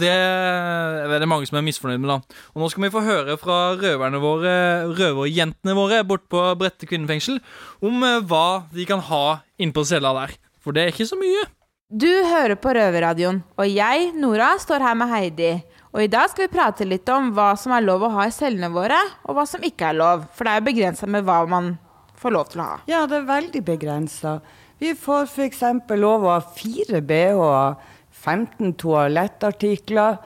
[0.01, 2.11] det er det mange som er misfornøyd med.
[2.11, 4.55] da Og nå skal vi få høre fra røverne våre
[4.91, 7.41] røverjentene våre bort på Brette kvinnefengsel
[7.85, 10.37] om eh, hva de kan ha innpå cella der.
[10.61, 11.49] For det er ikke så mye.
[11.91, 15.55] Du hører på Røverradioen, og jeg, Nora, står her med Heidi.
[15.91, 18.35] Og i dag skal vi prate litt om hva som er lov å ha i
[18.35, 20.29] cellene våre, og hva som ikke er lov.
[20.37, 21.73] For det er jo begrensa med hva man
[22.21, 22.77] får lov til å ha.
[22.87, 24.37] Ja, det er veldig begrensa.
[24.81, 25.61] Vi får f.eks.
[26.01, 27.75] lov å ha fire bh-er,
[28.23, 30.17] 15 toalettartikler.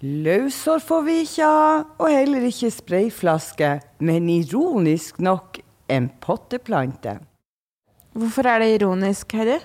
[0.00, 5.60] Løshår får vi ikke ha, og heller ikke sprayflaske, men ironisk nok
[5.92, 7.18] en potteplante.
[8.16, 9.58] Hvorfor er det ironisk, Heidi?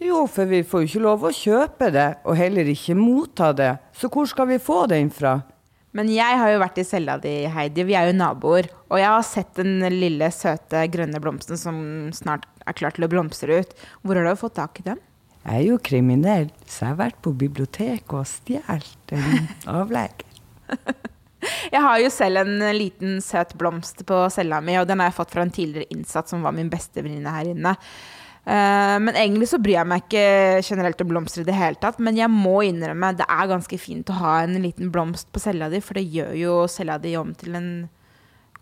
[0.00, 3.74] Jo, for vi får jo ikke lov å kjøpe det, og heller ikke motta det.
[3.96, 5.42] Så hvor skal vi få den fra?
[5.96, 7.84] Men jeg har jo vært i cella di, Heidi.
[7.88, 8.72] Vi er jo naboer.
[8.88, 11.78] Og jeg har sett den lille, søte, grønne blomsten som
[12.16, 13.74] snart er klar til å blomstre ut.
[14.02, 15.02] Hvor har du fått tak i dem?
[15.46, 19.46] Jeg er jo kriminell, så jeg har vært på biblioteket og stjålet en
[19.78, 20.26] avlegger.
[21.70, 25.18] Jeg har jo selv en liten, søt blomst på cella mi, og den har jeg
[25.20, 27.76] fått fra en tidligere innsatt som var min beste venninne her inne.
[28.46, 31.98] Eh, men egentlig så bryr jeg meg ikke generelt om blomster i det hele tatt.
[32.02, 35.70] Men jeg må innrømme det er ganske fint å ha en liten blomst på cella
[35.72, 37.70] di, for det gjør jo cella di om til en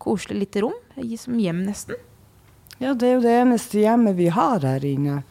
[0.01, 0.77] koselig lite rom.
[1.21, 1.97] Som hjem, nesten.
[2.83, 5.21] Ja, det er jo det eneste hjemmet vi har her inne.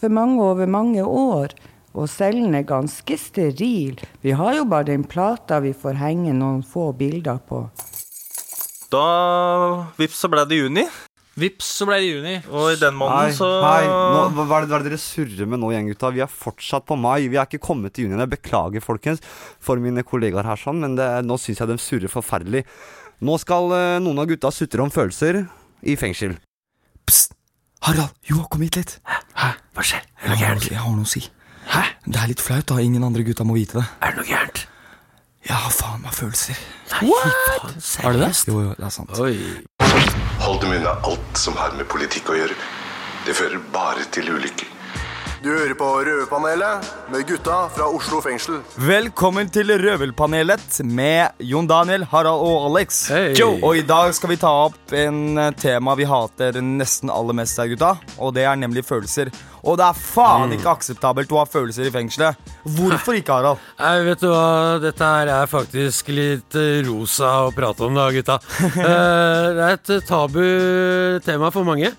[0.00, 1.52] For mange over mange år.
[1.98, 3.98] Og cellen er ganske steril.
[4.22, 7.66] Vi har jo bare den plata vi får henge noen få bilder på.
[8.88, 9.04] Da
[9.98, 10.86] vips, så ble det juni.
[11.38, 12.36] Vips, så ble det juni.
[12.48, 13.84] Og i den måneden så hei.
[13.84, 16.14] Nå, hva, hva, er det, hva er det dere surrer med nå, gjenggutta?
[16.16, 17.28] Vi er fortsatt på mai.
[17.28, 18.16] Vi er ikke kommet til juni.
[18.22, 19.20] Jeg beklager, folkens,
[19.60, 22.64] for mine kollegaer her, sånn, men det, nå syns jeg de surrer forferdelig.
[23.26, 25.42] Nå skal eh, noen av gutta sutre om følelser
[25.82, 26.36] i fengsel.
[27.08, 27.34] Pst!
[27.86, 28.96] Harald, jo, kom hit litt.
[29.38, 29.52] Hæ?
[29.76, 30.02] Hva skjer?
[30.18, 30.66] Er det noe gærent?
[30.72, 31.22] Jeg har noe å si.
[31.68, 31.82] Hæ?
[32.08, 32.80] Det er litt flaut, da.
[32.82, 33.84] Ingen andre gutta må vite det.
[34.02, 34.64] Er det noe gærent?
[35.48, 36.58] Jeg har faen meg følelser.
[36.90, 37.76] Nei, What?
[38.02, 38.32] Har du det?
[38.48, 39.14] Jo, jo, det er sant.
[40.42, 42.56] Hold dem unna alt som har med politikk å gjøre.
[43.26, 44.74] Det fører bare til ulykker.
[45.38, 48.56] Du hører på Røverpanelet med gutta fra Oslo fengsel.
[48.82, 53.04] Velkommen til Røvelpanelet med Jon Daniel, Harald og Alex.
[53.38, 53.60] Joe.
[53.62, 57.60] Og i dag skal vi ta opp en eh, tema vi hater nesten aller mest
[57.62, 57.92] her, gutta.
[58.18, 59.30] Og det er nemlig følelser.
[59.62, 62.50] Og det er faen ikke akseptabelt å ha følelser i fengselet.
[62.66, 63.62] Hvorfor ikke, Harald?
[63.78, 64.44] Nei, vet du hva,
[64.82, 68.40] dette her er faktisk litt eh, rosa å prate om da, gutta.
[68.88, 70.42] Eh, det er et tabu
[71.24, 71.90] tema for mange.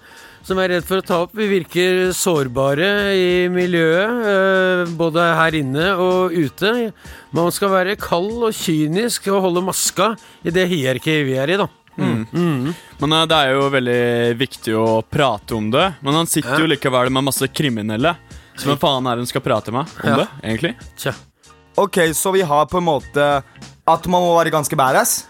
[0.48, 1.34] Som er redd for å ta opp.
[1.38, 6.92] Vi virker sårbare i miljøet, eh, både her inne og ute.
[7.36, 10.14] Man skal være kald og kynisk og holde maska
[10.46, 11.68] i det hierarkiet vi er i, da.
[12.00, 12.74] Mm.
[13.02, 14.02] Men eh, det er jo veldig
[14.40, 15.88] viktig å prate om det.
[16.02, 18.16] Men han sitter jo likevel med masse kriminelle.
[18.60, 20.16] Så hvem faen er det hun skal prate med om Ja.
[20.24, 20.76] det, egentlig?
[21.80, 23.28] Ok, så vi har på en måte
[23.90, 25.26] at man må være ganske badass.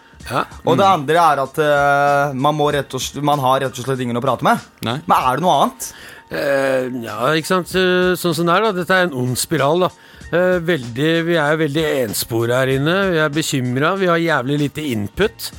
[0.68, 3.88] Og det andre er at uh, man, må rett og slett, man har rett og
[3.88, 4.66] slett ingen å prate med.
[5.08, 5.88] Men er det noe annet?
[6.30, 7.74] Uh, ja, ikke sant.
[7.80, 8.76] Eh, Sånn som det er, da.
[8.78, 9.92] Dette er en ond spiral, da.
[10.30, 12.98] Uh, veldig, vi er veldig enspora her inne.
[13.16, 13.96] Vi er bekymra.
[13.98, 15.50] Vi har jævlig lite input.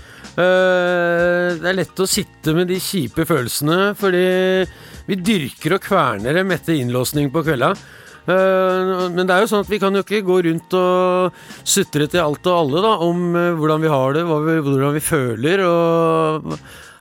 [0.41, 4.23] Det er lett å sitte med de kjipe følelsene, fordi
[5.11, 7.75] vi dyrker og kverner dem etter innlåsning på kvelda.
[8.27, 12.09] Eh, men det er jo sånn at vi kan jo ikke gå rundt og sutre
[12.11, 15.65] til alt og alle da, om eh, hvordan vi har det, vi, hvordan vi føler,
[15.67, 16.53] og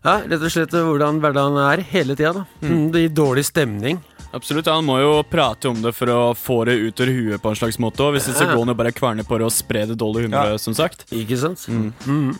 [0.06, 2.34] ja, rett og slett hvordan hverdagen er hele tida.
[2.40, 2.46] da.
[2.64, 2.88] Mm.
[2.94, 4.00] Det gir dårlig stemning.
[4.32, 7.50] Absolutt, Han må jo prate om det for å få det ut av huet på
[7.50, 8.06] en slags måte.
[8.06, 10.30] Og hvis ikke så går han jo bare kverne på det og spre det dårlige
[10.30, 11.08] humøret, som sagt.
[11.10, 11.66] Ikke sant?
[11.66, 12.36] Mm.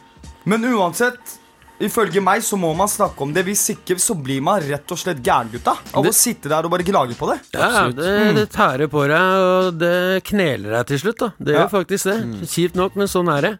[0.50, 1.40] Men uansett,
[1.80, 3.46] ifølge meg så må man snakke om det.
[3.48, 5.78] Hvis ikke så blir man rett og slett gæren, gutta.
[5.96, 7.40] Av å sitte der og bare gnage på det.
[7.56, 11.20] Ja, det, det tærer på deg, og det kneler deg til slutt.
[11.24, 11.64] da Det Ja.
[11.66, 12.18] gjør faktisk det.
[12.52, 13.54] Kjipt nok, men sånn er det.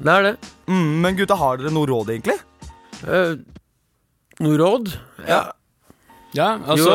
[0.00, 0.34] Det er det.
[0.66, 2.38] Mm, men gutta, har dere noe råd, egentlig?
[3.04, 3.36] Uh,
[4.40, 4.94] noe råd?
[5.28, 5.42] Ja.
[6.36, 6.92] Ja, altså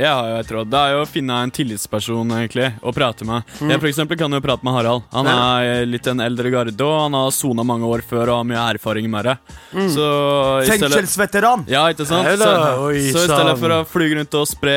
[0.00, 0.70] Jeg har jo et råd.
[0.72, 3.44] Det er jo å finne en tillitsperson egentlig å prate med.
[3.60, 3.72] Mm.
[3.74, 5.06] Jeg for eksempel kan jo prate med Harald.
[5.12, 8.48] Han er litt en eldre garde, og han har sona mange år før og har
[8.48, 9.36] mye erfaring med det.
[9.76, 9.88] Mm.
[9.92, 10.10] Så
[10.70, 11.66] Fengselsveteran!
[11.70, 12.28] Ja, ikke sant?
[12.40, 12.52] Så,
[12.88, 14.76] oi, så i stedet for å flyge rundt og spre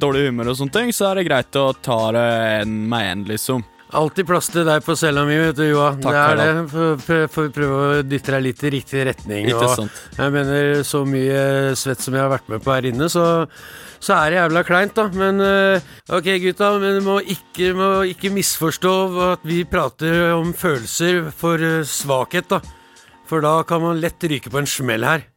[0.00, 2.26] dårlig humør og sånne ting, så er det greit å ta det
[2.60, 3.64] en med en, liksom.
[3.94, 5.92] Alltid plass til deg på cella mi, vet du, Joa.
[6.02, 7.24] Takk, det er det.
[7.30, 9.50] Får prøve å dytte deg litt i riktig retning.
[10.18, 13.26] Jeg mener, så mye svett som jeg har vært med på her inne, så,
[14.02, 15.06] så er det jævla kleint, da.
[15.14, 18.94] Men eh, ok, gutta, men må ikke, må ikke misforstå
[19.30, 22.60] at vi prater om følelser for eh, svakhet, da.
[23.30, 25.28] For da kan man lett ryke på en smell her.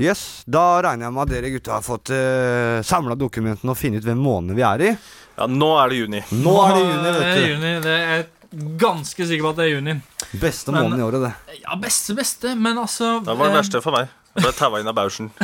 [0.00, 4.00] Yes, Da regner jeg med at dere gutta har fått uh, samla dokumentene og funnet
[4.00, 4.92] ut hvem måned vi er i.
[5.36, 6.22] Ja, nå er det juni.
[6.40, 7.20] Nå er det juni, vet du.
[7.20, 7.72] Det er juni.
[7.84, 8.24] Det er
[8.80, 9.94] ganske sikker på at det er juni.
[10.40, 11.60] Beste Men- måneden i året, det.
[11.60, 14.08] Ja, beste, beste, men altså Det var det eh, verste for meg.
[14.32, 15.28] Jeg ble taua inn av bausen.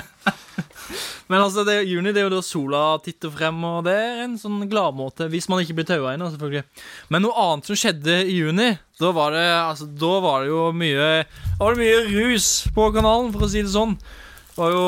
[1.28, 4.22] Men altså, det, er- juni det er jo da sola titter frem, og det er
[4.24, 5.26] en sånn gladmåte.
[5.28, 6.62] Hvis man ikke blir taua inn, selvfølgelig.
[7.12, 10.62] Men noe annet som skjedde i juni, da var det, altså, da var det jo
[10.72, 12.00] mye Da var det mye
[12.32, 13.92] rus på kanalen, for å si det sånn.
[14.58, 14.84] Var jo,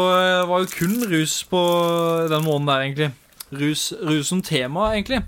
[0.50, 1.61] var jo kun rus på
[2.26, 3.11] den måneden der, egentlig.
[3.54, 5.20] Rus, rus som tema, egentlig.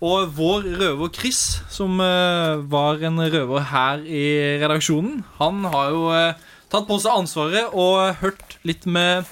[0.00, 4.22] Og vår røver Chris, som eh, var en røver her i
[4.62, 6.38] redaksjonen, han har jo eh,
[6.72, 9.28] tatt på seg ansvaret og hørt litt med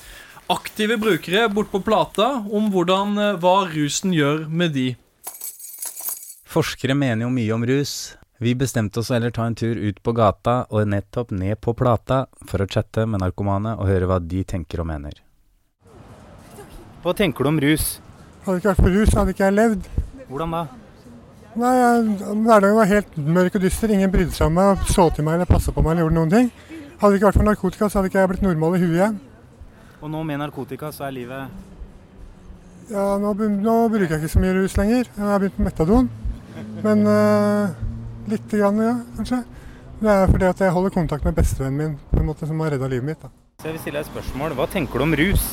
[0.53, 4.89] aktive brukere bort på plata om hvordan, eh, hva rusen gjør med de.
[6.49, 8.18] Forskere mener jo mye om rus.
[8.39, 11.73] Vi bestemte oss å heller ta en tur ut på gata og nettopp ned på
[11.75, 15.17] plata for å chatte med narkomane og høre hva de tenker og mener.
[17.03, 17.97] Hva tenker du om rus?
[18.45, 19.89] Hadde det ikke vært for rus, hadde ikke jeg levd.
[20.29, 20.63] Hvordan da?
[21.59, 21.73] Nei,
[22.45, 23.91] Hverdagen var helt mørk og dyster.
[23.97, 26.33] Ingen brydde seg om meg, så til meg eller passa på meg eller gjorde noen
[26.37, 26.53] ting.
[27.01, 29.19] Hadde det ikke vært for narkotika, så hadde ikke jeg blitt normal i huet igjen.
[29.99, 31.51] Og nå med narkotika så er livet
[32.93, 35.11] Ja, nå, nå bruker jeg ikke så mye rus lenger.
[35.11, 36.11] Jeg har begynt med metadon.
[36.87, 37.98] Men uh,
[38.31, 39.43] lite grann, ja, kanskje.
[39.99, 42.71] Det er fordi at jeg holder kontakt med bestevennen min, på en måte som har
[42.75, 43.23] redda livet mitt.
[43.23, 43.31] da.
[43.59, 44.55] Så jeg vil stille deg et spørsmål.
[44.59, 45.47] Hva tenker du om rus?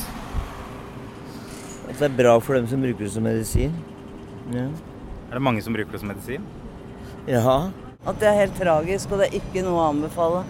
[1.88, 3.74] At det er bra for dem som bruker det som medisin.
[4.54, 4.68] Ja.
[5.30, 6.46] Er det mange som bruker det som medisin?
[7.26, 7.56] ja.
[8.06, 10.44] At det er helt tragisk, og det er ikke noe å anbefale.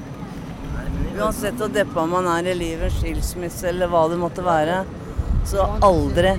[1.17, 4.83] Uansett hvor deppa man er i livet, skilsmisse eller hva det måtte være,
[5.49, 6.35] så aldri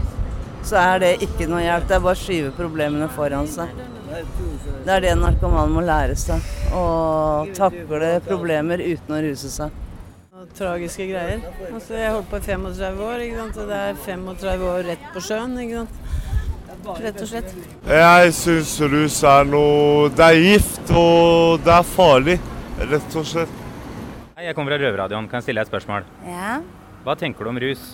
[0.67, 1.87] så er det ikke noe hjelp.
[1.89, 3.71] Det er bare å skyve problemene foran seg.
[4.07, 6.43] Det er det en narkoman må lære seg.
[6.75, 6.83] Å
[7.57, 9.83] takle problemer uten å ruse seg.
[10.57, 11.41] Tragiske greier.
[11.73, 13.23] Altså, jeg holdt på i 35 år.
[13.25, 13.59] Ikke sant?
[13.61, 15.57] Og det er 35 år rett på sjøen.
[15.63, 16.23] Ikke sant?
[17.03, 17.53] Rett og slett.
[17.89, 22.37] Jeg syns rus er noe Det er gift, og det er farlig.
[22.79, 23.63] Rett og slett.
[24.37, 25.27] Hei, jeg kommer fra Røverradioen.
[25.27, 26.07] Kan jeg stille deg et spørsmål?
[26.29, 26.59] Ja.
[27.03, 27.89] Hva tenker du om rus?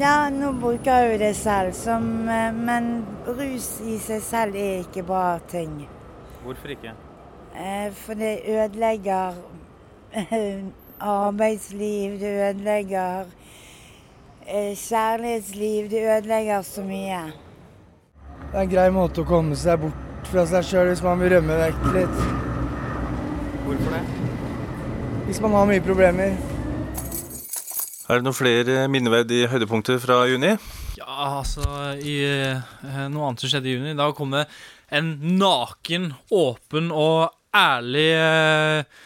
[0.00, 4.82] Ja, nå bruker jeg jo det selv som eh, Men rus i seg selv er
[4.84, 5.84] ikke bra ting.
[6.44, 6.94] Hvorfor ikke?
[7.54, 9.38] Eh, For det ødelegger
[10.12, 10.64] eh,
[11.00, 13.24] arbeidsliv, det ødelegger
[14.76, 17.20] kjærlighetsliv, det ødelegger så mye.
[18.50, 21.32] Det er en grei måte å komme seg bort fra seg sjøl hvis man vil
[21.36, 22.18] rømme vekk litt.
[23.64, 24.02] Hvorfor det?
[25.24, 26.53] Hvis man har mye problemer.
[28.04, 30.50] Er det noen flere minneverdige høydepunkter fra juni?
[30.98, 31.64] Ja, altså
[31.96, 33.94] i eh, Noe annet som skjedde i juni.
[33.96, 34.44] Da kom det
[34.92, 39.00] en naken, åpen og ærlig eh,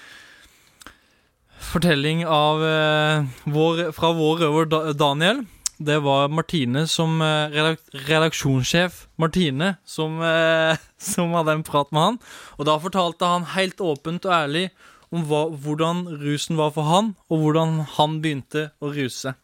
[1.69, 5.45] fortelling av eh, vår, fra vår røver Daniel.
[5.79, 10.75] Det var Martine som eh, redak redaksjonssjef Martine som, eh,
[11.13, 12.23] som hadde en prat med han.
[12.59, 14.69] Og da fortalte han helt åpent og ærlig
[15.13, 19.35] om hva, hvordan rusen var for han, og hvordan han begynte å ruse.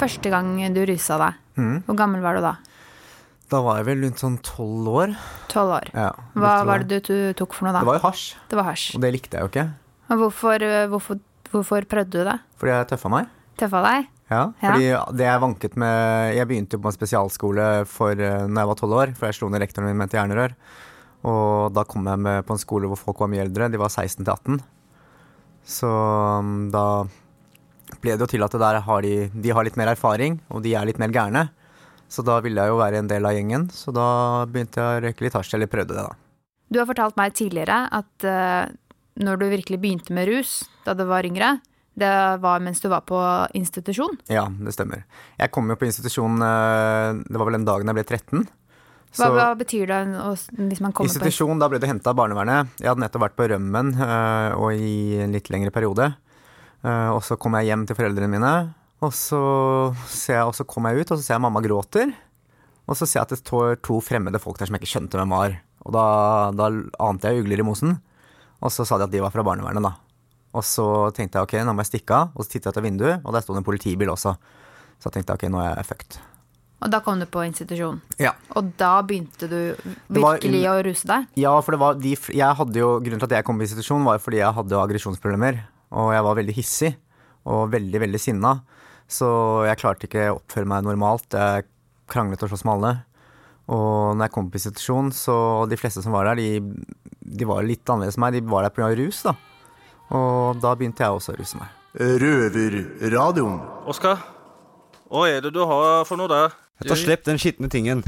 [0.00, 1.82] Første gang du rusa deg, Mm.
[1.84, 2.56] hvor gammel var du da?
[3.52, 5.16] Da var jeg vel rundt sånn tolv år.
[5.52, 5.90] Tolv år.
[5.92, 7.80] Ja, Hva var det du tok for noe da?
[7.80, 8.34] Det var jo hasj.
[8.48, 8.94] Det var hasj.
[8.96, 9.66] Og det likte jeg jo ikke.
[10.08, 11.20] Og hvorfor, eh, hvorfor,
[11.52, 12.38] hvorfor prøvde du det?
[12.56, 13.28] Fordi jeg tøffa meg.
[13.60, 14.08] Tøffa deg?
[14.32, 14.86] Ja, fordi
[15.18, 18.78] det jeg vanket med Jeg begynte jo på en spesialskole for uh, når jeg var
[18.80, 20.54] tolv år, for jeg slo ned rektoren min med et jernrør.
[21.28, 23.70] Og da kom jeg med på en skole hvor folk var mye eldre.
[23.70, 24.62] De var 16 til 18.
[25.62, 27.04] Så um, da
[28.02, 30.64] ble det jo til at det der har de, de har litt mer erfaring, og
[30.64, 31.46] de er litt mer gærne.
[32.12, 34.06] Så da ville jeg jo være en del av gjengen, så da
[34.50, 36.18] begynte jeg å røyke litt hasj, eller prøvde det, da.
[36.72, 38.64] Du har fortalt meg tidligere at uh,
[39.22, 41.58] når du virkelig begynte med rus da du var yngre,
[41.94, 43.20] det var mens du var på
[43.56, 44.16] institusjon.
[44.32, 45.04] Ja, det stemmer.
[45.36, 48.46] Jeg kom jo på institusjon uh, Det var vel den dagen jeg ble 13.
[49.18, 50.00] Hva, hva betyr det
[50.70, 52.78] hvis man kommer Institusjon, da ble du henta av barnevernet.
[52.80, 56.12] Jeg hadde nettopp vært på rømmen øh, og i en litt lengre periode.
[56.82, 58.52] Uh, og så kom jeg hjem til foreldrene mine,
[59.02, 59.42] og så,
[60.10, 62.14] ser jeg, og så kom jeg ut, og så ser jeg mamma gråter.
[62.90, 65.20] Og så ser jeg at det står to fremmede folk der som jeg ikke skjønte
[65.20, 65.54] hvem var.
[65.86, 66.06] Og da,
[66.54, 66.70] da
[67.02, 67.96] ante jeg ugler i mosen.
[68.62, 69.94] Og så sa de at de var fra barnevernet, da.
[70.52, 72.34] Og så tenkte jeg ok, nå må jeg stikke av.
[72.34, 74.34] Og så tittet jeg ut av vinduet, og der sto det en politibil også.
[74.98, 76.18] Så jeg tenkte ok, nå er jeg fucked.
[76.82, 78.00] Og da kom du på institusjon.
[78.18, 78.32] Ja.
[78.58, 79.58] Og da begynte du
[80.10, 81.28] virkelig var å ruse deg?
[81.38, 84.06] Ja, for det var de, jeg hadde jo, grunnen til at jeg kom på institusjon
[84.06, 85.60] var fordi jeg hadde aggresjonsproblemer.
[85.94, 86.92] Og jeg var veldig hissig
[87.46, 88.56] og veldig, veldig sinna.
[89.10, 89.28] Så
[89.68, 91.28] jeg klarte ikke å oppføre meg normalt.
[91.36, 91.68] Jeg
[92.10, 92.92] kranglet og sloss med alle.
[93.72, 95.36] Og når jeg kom på institusjon, så
[95.70, 98.36] de fleste som var der, de, de var litt annerledes enn meg.
[98.36, 98.90] De var der pga.
[98.98, 99.36] rus, da.
[100.12, 101.78] Og da begynte jeg også å ruse meg.
[101.92, 103.60] Røverradioen.
[103.88, 104.20] Oskar,
[105.12, 106.54] hva er det du har for noe der?
[106.88, 108.02] Ta Slipp den skitne tingen.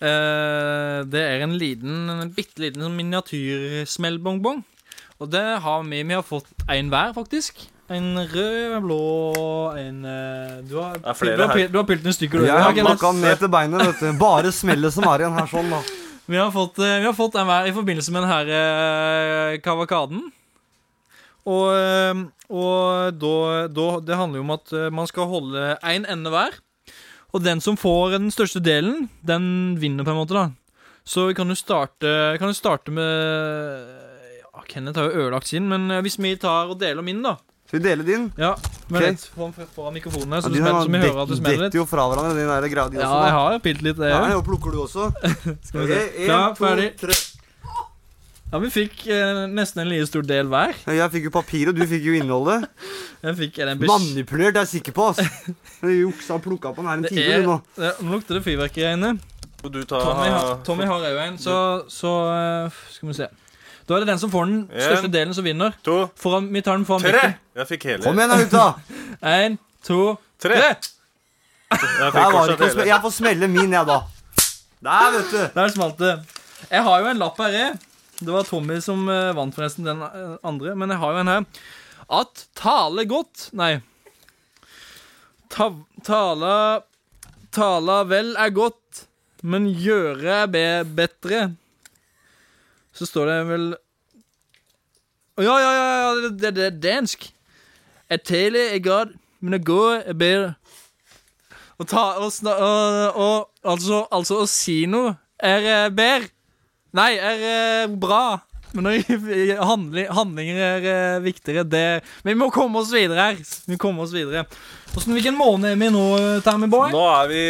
[0.00, 4.62] uh, det er en liten, en bitte liten sånn miniatyrsmellbongbong.
[5.20, 6.00] Og det har vi.
[6.08, 7.60] Vi har fått en hver, faktisk.
[7.90, 8.98] En rød, en blå,
[9.76, 11.68] en eh, Du har, er flere du har, her.
[11.72, 12.44] du har pilt en stykker.
[12.46, 13.02] Jeg har Kenneth.
[13.02, 14.12] den ned til beinet, vet du.
[14.20, 15.80] Bare smellet som er igjen her sånn, da.
[16.30, 20.20] Vi har fått, eh, vi har fått en hver i forbindelse med denne kavakaden.
[21.50, 22.20] Og,
[22.54, 23.32] og da,
[23.66, 26.54] da Det handler jo om at man skal holde én ende hver.
[27.32, 30.48] Og den som får den største delen, den vinner på en måte, da.
[31.06, 33.06] Så vi kan jo starte, kan jo starte med
[34.50, 37.36] ja, Kenneth har jo ødelagt sin, men eh, hvis vi tar og deler min, da.
[37.70, 38.24] Skal vi dele din?
[38.34, 38.56] Ja.
[38.90, 39.12] Men okay.
[39.12, 41.38] rett foran, foran mikrofonen her, så, Ja, de smeller, har så vi hører at det-
[41.38, 41.74] smeller litt.
[41.78, 44.36] jo fra hverandre, de der greia Ja, jeg har pilt litt, det Ja, òg.
[44.40, 45.06] og plukker du også.
[45.68, 46.26] Skal vi se.
[46.26, 47.14] Klar, to, tre.
[48.50, 50.72] Ja, vi fikk eh, nesten en like stor del hver.
[50.90, 52.64] Jeg fikk jo papir, og du fikk jo innholdet.
[53.26, 55.10] Jeg fikk en bes- Manipulert, er jeg sikker på.
[55.12, 55.20] ass.
[55.82, 57.56] Du juksa og plukka på den her en time, er, du nå.
[57.76, 59.10] det, nå lukter det fyrverkeri her inne.
[59.60, 61.54] Du tar, Tommy, har- Tommy har òg en, så,
[61.92, 63.28] så eh, skal vi se.
[63.86, 65.76] Da er det den som får den En, største delen, som vinner.
[65.86, 67.12] To, Foran, vi tar den foran tre!
[67.20, 67.36] mikken.
[67.60, 68.02] Jeg fikk hele.
[68.06, 68.66] Kom igjen da, gutta.
[69.36, 70.00] En, to,
[70.40, 70.56] Tre.
[70.56, 70.72] tre.
[71.70, 72.88] Jeg fikk Der var det fortsatt ikke å hele.
[72.90, 74.00] Jeg får smelle min, jeg, da.
[74.88, 75.40] Der, vet du.
[75.60, 76.14] Der smalt det.
[76.72, 77.56] Jeg har jo en lapp her.
[77.60, 77.78] jeg.
[78.20, 80.74] Det var Tommy som eh, vant, forresten, den eh, andre.
[80.76, 81.46] Men jeg har jo en her.
[82.10, 83.78] At tale godt Nei.
[85.50, 85.70] Ta,
[86.06, 86.54] tala
[87.50, 89.06] Tala vel er godt,
[89.42, 91.40] men gjøre er be bedre.
[92.94, 93.64] Så står det vel
[95.40, 97.24] ja, ja, ja, ja, det, det, er dansk.
[98.12, 100.52] At tale er godt, men å gå er bedre.
[101.80, 106.28] Å ta og, og altså, altså å si noe er eh, bedre.
[106.96, 108.40] Nei, er eh, bra.
[108.74, 109.00] Men når
[109.70, 111.84] handling, handlinger er eh, viktigere, det
[112.22, 113.40] Men vi må komme oss videre her.
[113.66, 114.44] Vi må komme oss videre.
[114.92, 116.04] Hvordan, hvilken måned er vi nå,
[116.46, 116.90] Tammy Boy?
[116.94, 117.42] Nå er vi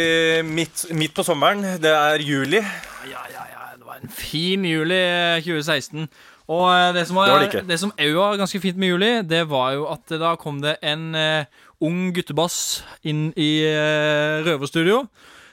[0.49, 1.65] midt, midt på sommeren.
[1.81, 2.61] Det er juli.
[4.01, 6.07] En fin juli eh, 2016.
[6.51, 7.67] Og eh, det som var, Det var det ikke.
[7.69, 10.77] det som òg var ganske fint med juli, det var jo at da kom det
[10.81, 11.45] en eh,
[11.81, 15.05] ung guttebass inn i eh, røverstudio.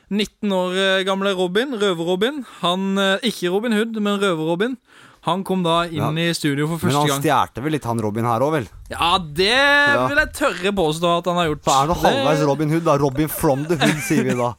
[0.08, 2.40] 19 år eh, gamle Robin, Røver-Robin.
[2.62, 4.76] Han, eh, Ikke Robin Hood, men Røver-Robin.
[5.28, 6.30] Han kom da inn Ja.
[6.30, 7.04] i studio for første gang.
[7.04, 8.68] Men han stjerte vel litt, han Robin her òg, vel?
[8.88, 9.52] Ja, det
[10.08, 11.64] vil jeg tørre påstå at han har gjort.
[11.64, 12.96] Så er det halvveis Robin Hood, da.
[12.96, 14.54] Robin from the hood, sier vi da.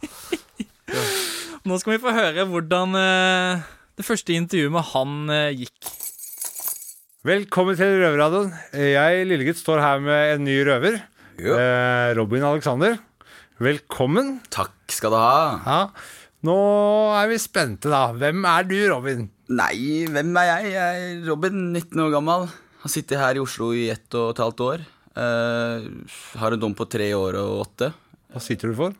[1.69, 3.65] Nå skal vi få høre hvordan uh,
[3.97, 5.93] det første intervjuet med han uh, gikk.
[7.26, 8.53] Velkommen til Røverradioen.
[8.74, 11.01] Jeg, lillegutt, står her med en ny røver.
[11.39, 12.99] Uh, Robin Alexander.
[13.59, 14.38] Velkommen.
[14.53, 15.41] Takk skal du ha.
[15.65, 15.81] Ja.
[16.47, 16.55] Nå
[17.19, 18.13] er vi spente, da.
[18.15, 19.25] Hvem er du, Robin?
[19.51, 20.71] Nei, hvem er jeg?
[20.75, 22.47] Jeg er Robin, 19 år gammel.
[22.79, 24.85] Har sittet her i Oslo i ett og et halvt år.
[25.19, 25.89] Uh,
[26.39, 27.91] har en dom på tre år og åtte.
[28.31, 28.95] Hva sitter du for?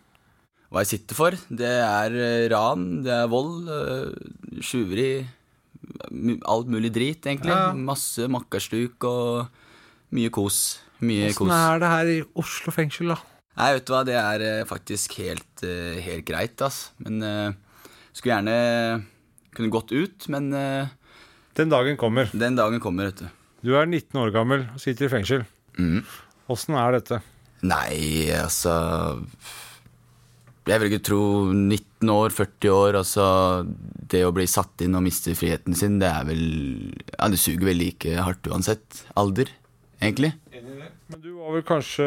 [0.70, 1.38] Hva jeg sitter for?
[1.48, 5.26] Det er eh, ran, det er vold, uh, tjuveri
[6.46, 7.50] Alt mulig drit, egentlig.
[7.56, 7.72] Ja.
[7.74, 9.48] Masse makkerstuk og
[10.14, 10.60] mye kos.
[11.02, 11.54] Mye Åssen kos.
[11.56, 13.18] er det her i Oslo fengsel, da?
[13.58, 16.92] Nei, vet du hva, det er eh, faktisk helt, eh, helt greit, ass.
[17.04, 17.50] Men uh,
[18.14, 18.56] skulle gjerne
[19.56, 20.92] kunne gått ut, men uh,
[21.58, 22.30] Den dagen kommer.
[22.32, 23.28] Den dagen kommer, vet du.
[23.66, 25.44] Du er 19 år gammel og sitter i fengsel.
[25.80, 26.04] Mm.
[26.50, 27.20] Er dette?
[27.68, 28.72] Nei, altså
[30.66, 31.22] Jeg vil ikke tro
[31.52, 33.26] 19 år, 40 år, altså
[34.10, 36.42] Det å bli satt inn og miste friheten sin, det er vel
[37.12, 39.52] Ja, det suger vel like hardt uansett alder,
[40.02, 40.34] egentlig.
[41.10, 42.06] Men du var vel kanskje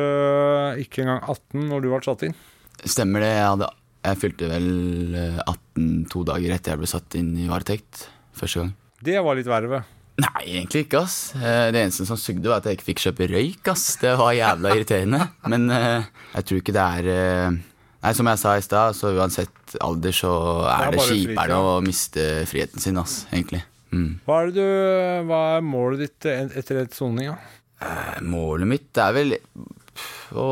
[0.84, 2.36] ikke engang 18 når du ble satt inn?
[2.82, 3.32] Stemmer det.
[3.34, 3.70] Jeg, hadde,
[4.06, 4.68] jeg fylte vel
[5.18, 8.06] eh, 18 to dager etter jeg ble satt inn i varetekt
[8.38, 8.70] første gang.
[9.02, 9.82] Det var litt verre.
[10.22, 11.16] Nei, egentlig ikke, ass.
[11.34, 13.86] Eh, Det eneste som sugde, var at jeg ikke fikk kjøpe røyk, ass.
[14.02, 15.20] Det var jævla irriterende.
[15.50, 17.60] Men eh, jeg tror ikke det er eh,
[18.02, 20.30] Nei, som jeg sa i stad, så uansett alder så
[20.64, 23.60] Det er er det kjipere å miste friheten sin, ass, egentlig.
[23.94, 24.08] Mm.
[24.26, 27.28] Hva er, det du, hva er målet ditt etter et soning?
[27.28, 27.36] Ja?
[27.82, 29.34] Eh, Målet mitt er vel
[30.38, 30.46] å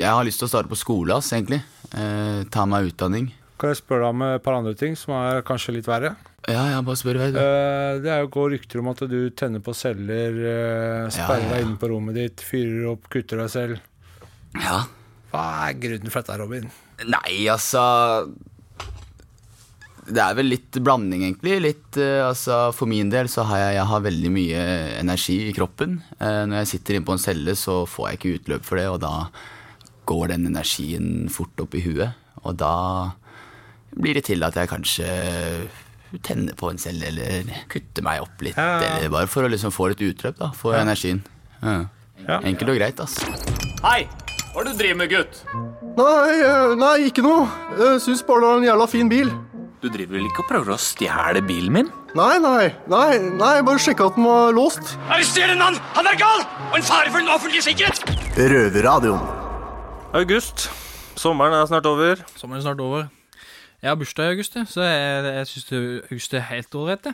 [0.00, 1.60] Jeg har lyst til å starte på skole, ass, egentlig.
[1.92, 3.28] Eh, ta meg utdanning.
[3.60, 6.14] Kan jeg spørre deg om et par andre ting som er kanskje litt verre?
[6.48, 7.38] Ja, ja, bare spør vei, du.
[7.42, 11.50] Eh, det er jo går rykter om at du tenner på celler, eh, sperrer ja,
[11.50, 11.50] ja.
[11.52, 13.82] deg inne på rommet ditt, fyrer opp, kutter deg selv.
[14.56, 14.80] Ja.
[15.30, 16.70] Hva er grunnen for dette, Robin?
[17.04, 17.82] Nei, altså
[20.08, 21.58] Det er vel litt blanding, egentlig.
[21.62, 24.62] Litt, uh, altså, for min del så har jeg, jeg har veldig mye
[25.00, 25.98] energi i kroppen.
[26.20, 28.88] Uh, når jeg sitter inne på en celle, så får jeg ikke utløp for det,
[28.90, 29.14] og da
[30.10, 32.16] går den energien fort opp i huet.
[32.42, 32.74] Og da
[34.00, 35.06] blir det til at jeg kanskje
[36.26, 38.56] tenner på en celle, eller kutter meg opp litt.
[38.58, 38.96] Ja, ja.
[38.98, 40.82] Eller bare for å liksom få litt utløp da, for Ja.
[40.82, 41.22] energien.
[41.62, 42.40] Ja.
[42.40, 43.28] Enkelt og greit, altså.
[43.84, 44.08] Hei!
[44.50, 45.36] Hva er det du driver med, gutt?
[45.94, 47.44] Nei, eh, nei, ikke noe.
[47.78, 49.30] Jeg syns bare det var en jævla fin bil.
[49.80, 51.86] Du driver vel ikke og prøver å stjele bilen min?
[52.12, 54.90] Nei, nei, nei, nei, bare sjekka at den var låst.
[55.08, 55.78] Arrester en mann!
[55.94, 56.42] Han er gal!
[56.66, 58.02] Og en fare for den offentlige sikkerhet!
[58.36, 59.22] Røverradioen.
[60.20, 60.66] August.
[61.16, 62.20] Sommeren er snart over.
[62.36, 63.06] Sommeren er snart over.
[63.80, 65.72] Jeg har bursdag i august, så jeg, jeg syns
[66.10, 67.08] august er helt ålreit.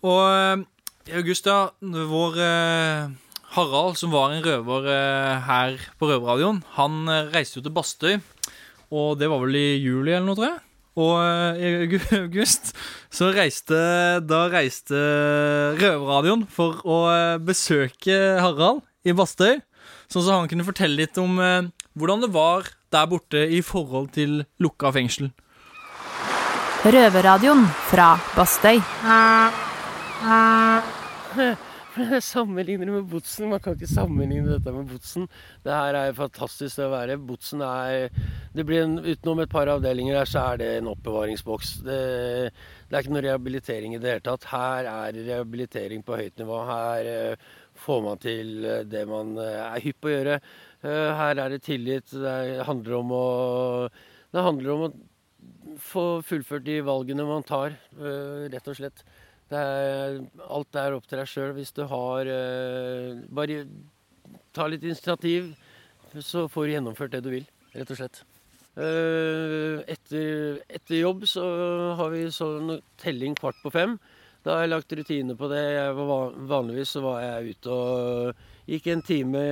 [0.00, 0.64] Og eh,
[1.12, 1.68] i august, ja,
[2.14, 3.12] vår eh,
[3.54, 8.18] Harald, som var en røver eh, her på Røverradioen, han reiste jo til Bastøy,
[8.90, 10.58] og det var vel i juli eller noe, tror jeg.
[11.00, 12.72] Og eh, i august
[13.12, 13.78] så reiste
[14.26, 15.00] Da reiste
[15.80, 19.62] Røverradioen for å eh, besøke Harald i Bastøy,
[20.12, 24.10] sånn så han kunne fortelle litt om eh, hvordan det var der borte i forhold
[24.16, 25.30] til lukka fengsel.
[26.84, 28.80] Røverradioen fra Bastøy.
[32.22, 33.48] Sammenligner det med Botsen.
[33.50, 35.26] Man kan ikke sammenligne dette med Botsen.
[35.64, 37.18] Det her er fantastisk sted å være.
[37.18, 38.08] Botsen er
[38.54, 41.72] det blir en, Utenom et par avdelinger her, så er det en oppbevaringsboks.
[41.86, 41.98] Det,
[42.88, 44.48] det er ikke noe rehabilitering i det hele tatt.
[44.52, 46.62] Her er rehabilitering på høyt nivå.
[46.70, 47.52] Her eh,
[47.84, 50.40] får man til eh, det man eh, er hypp på å gjøre.
[50.84, 52.10] Eh, her er det tillit.
[52.14, 53.24] Det handler om å
[54.30, 54.92] Det handler om å
[55.80, 59.02] få fullført de valgene man tar, eh, rett og slett.
[59.50, 61.54] Er, alt er opp til deg sjøl.
[61.56, 63.64] Hvis du har eh, Bare
[64.54, 65.52] ta litt initiativ,
[66.18, 68.22] så får du gjennomført det du vil, rett og slett.
[68.80, 71.44] Eh, etter, etter jobb så
[71.98, 73.98] har vi sånn telling kvart på fem.
[74.46, 75.64] Da har jeg lagt rutine på det.
[75.98, 79.44] Var, vanligvis så var jeg ute og gikk en time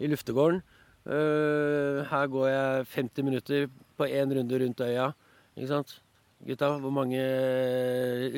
[0.00, 0.60] i luftegården.
[1.08, 3.66] Eh, her går jeg 50 minutter
[3.96, 5.10] på én runde rundt øya.
[5.56, 5.96] Ikke sant?
[6.46, 7.20] Gutta, hvor mange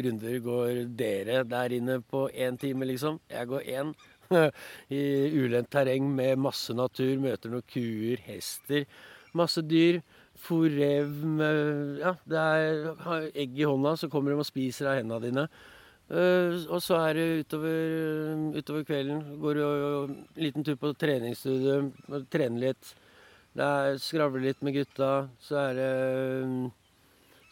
[0.02, 3.20] runder går dere der inne på én time, liksom?
[3.30, 3.92] Jeg går én.
[4.90, 5.02] I
[5.38, 7.12] ulendt terreng med masse natur.
[7.22, 8.88] Møter noen kuer, hester,
[9.38, 10.00] masse dyr.
[10.42, 11.06] forev
[11.38, 15.46] med Ja, det er egg i hånda, så kommer de og spiser av hendene dine.
[16.10, 19.22] Eh, og så er det utover, utover kvelden.
[19.38, 21.92] Går en liten tur på treningsstudio,
[22.32, 22.94] trener litt.
[23.54, 25.28] Det er Skravler litt med gutta.
[25.38, 25.92] Så er det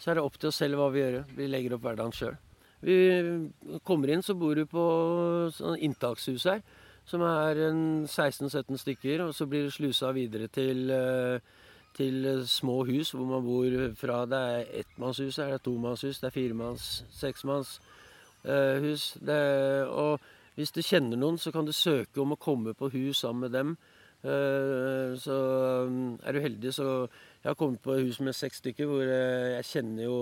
[0.00, 1.18] så er det opp til oss selv hva vi gjør.
[1.36, 2.38] Vi legger opp hverdagen sjøl.
[2.80, 2.96] Vi
[3.84, 4.84] kommer inn, så bor du på
[5.52, 6.62] sånn inntakshus her,
[7.08, 7.60] som er
[8.08, 9.26] 16-17 stykker.
[9.26, 11.38] Og så blir det slusa videre til, eh,
[11.96, 16.36] til små hus hvor man bor fra det er ettmannshus, det er tomannshus, det er
[16.38, 16.90] firemanns,
[17.20, 17.80] seksmannshus.
[18.48, 19.26] eh.
[19.26, 19.40] Det,
[19.88, 20.20] og
[20.56, 23.52] hvis du kjenner noen, så kan du søke om å komme på hus sammen med
[23.52, 23.76] dem.
[24.20, 25.36] Eh, så
[25.88, 26.86] um, er du heldig, så
[27.40, 30.18] Jeg har kommet på hus med seks stykker, hvor eh, jeg kjenner jo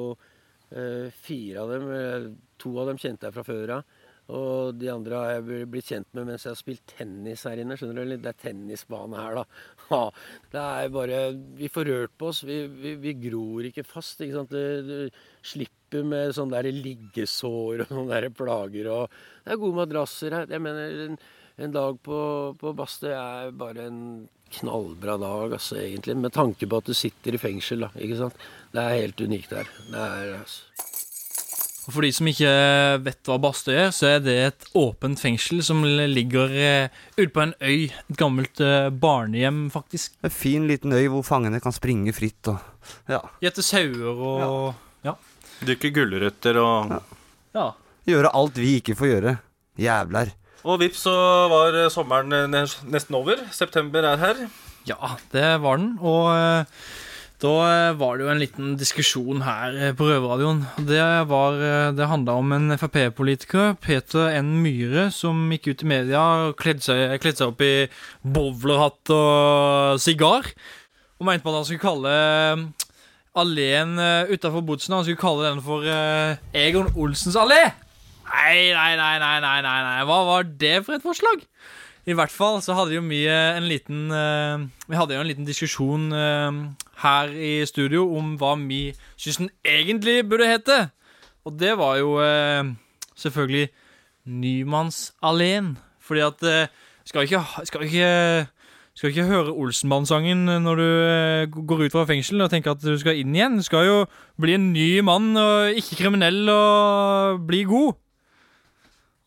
[0.71, 2.37] eh, fire av dem.
[2.63, 3.97] To av dem kjente jeg fra før av.
[4.29, 7.79] Og de andre har jeg blitt kjent med mens jeg har spilt tennis her inne.
[7.81, 8.17] skjønner du?
[8.21, 10.01] Det er tennisbane her, da.
[10.53, 11.21] Det er bare
[11.57, 12.43] Vi får rørt på oss.
[12.45, 14.21] Vi, vi, vi gror ikke fast.
[14.21, 14.53] ikke sant?
[14.53, 18.93] Du, du slipper med sånne der liggesår og sånne der plager.
[18.93, 20.53] og Det er gode madrasser her.
[20.53, 21.17] Jeg mener,
[21.59, 22.19] en, dag på,
[22.61, 24.01] på Bastøy er bare en
[24.59, 26.17] knallbra dag, altså, egentlig.
[26.17, 27.91] Med tanke på at du sitter i fengsel, da.
[28.01, 28.39] ikke sant?
[28.73, 29.69] Det er helt unikt der.
[29.91, 30.65] Det er altså
[31.89, 32.53] Og For de som ikke
[33.05, 37.45] vet hva Bastøy er, så er det et åpent fengsel som ligger eh, ute på
[37.47, 37.89] en øy.
[37.89, 40.17] Et gammelt eh, barnehjem, faktisk.
[40.25, 42.61] En fin liten øy hvor fangene kan springe fritt og
[43.09, 43.23] ja.
[43.45, 45.15] Gjette sauer og Ja.
[45.65, 46.99] Dyrke gulrøtter og
[47.57, 47.71] Ja.
[48.09, 49.33] Gjøre alt vi ikke får gjøre.
[49.81, 50.31] Jævler.
[50.69, 51.17] Og vips, så
[51.49, 53.41] var eh, sommeren eh, nesten over.
[53.57, 54.41] September er her.
[54.89, 55.95] Ja, det var den.
[56.05, 56.83] Og eh,
[57.41, 57.53] da
[57.97, 60.65] var det jo en liten diskusjon her på Røverradioen.
[60.77, 60.99] Det,
[61.97, 64.57] det handla om en Frp-politiker, Peter N.
[64.65, 67.87] Myhre, som gikk ut i media og kledde seg, kledde seg opp i
[68.27, 70.51] bowlerhatt og sigar.
[71.23, 72.17] Og mente på at han skulle kalle
[73.39, 73.95] alleen
[74.35, 75.87] utafor Bodsen Han skulle kalle den for
[76.59, 77.69] Egon Olsens allé.
[78.29, 80.01] Nei, nei, nei, nei, nei, nei.
[80.09, 81.45] Hva var det for et forslag?
[82.09, 85.49] I hvert fall så hadde jo mye en liten uh, Vi hadde jo en liten
[85.49, 86.61] diskusjon uh,
[87.03, 90.79] her i studio om hva vi syns egentlig burde hete.
[91.45, 92.65] Og det var jo uh,
[93.17, 93.69] selvfølgelig
[94.29, 95.77] Nymannsalleen.
[96.05, 96.43] Fordi at
[97.05, 98.09] skal ikke, skal ikke
[98.97, 103.21] skal ikke høre Olsenmann-sangen når du går ut fra fengsel og tenker at du skal
[103.21, 103.61] inn igjen.
[103.61, 103.99] Du skal jo
[104.41, 107.95] bli en ny mann, og ikke kriminell, og bli god.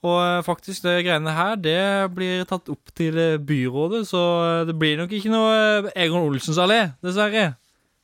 [0.02, 1.82] Og eh, faktisk, det greiene her, det
[2.16, 6.58] blir tatt opp til eh, byrådet, så eh, det blir nok ikke noe Egon Olsens
[6.62, 7.52] allé, dessverre.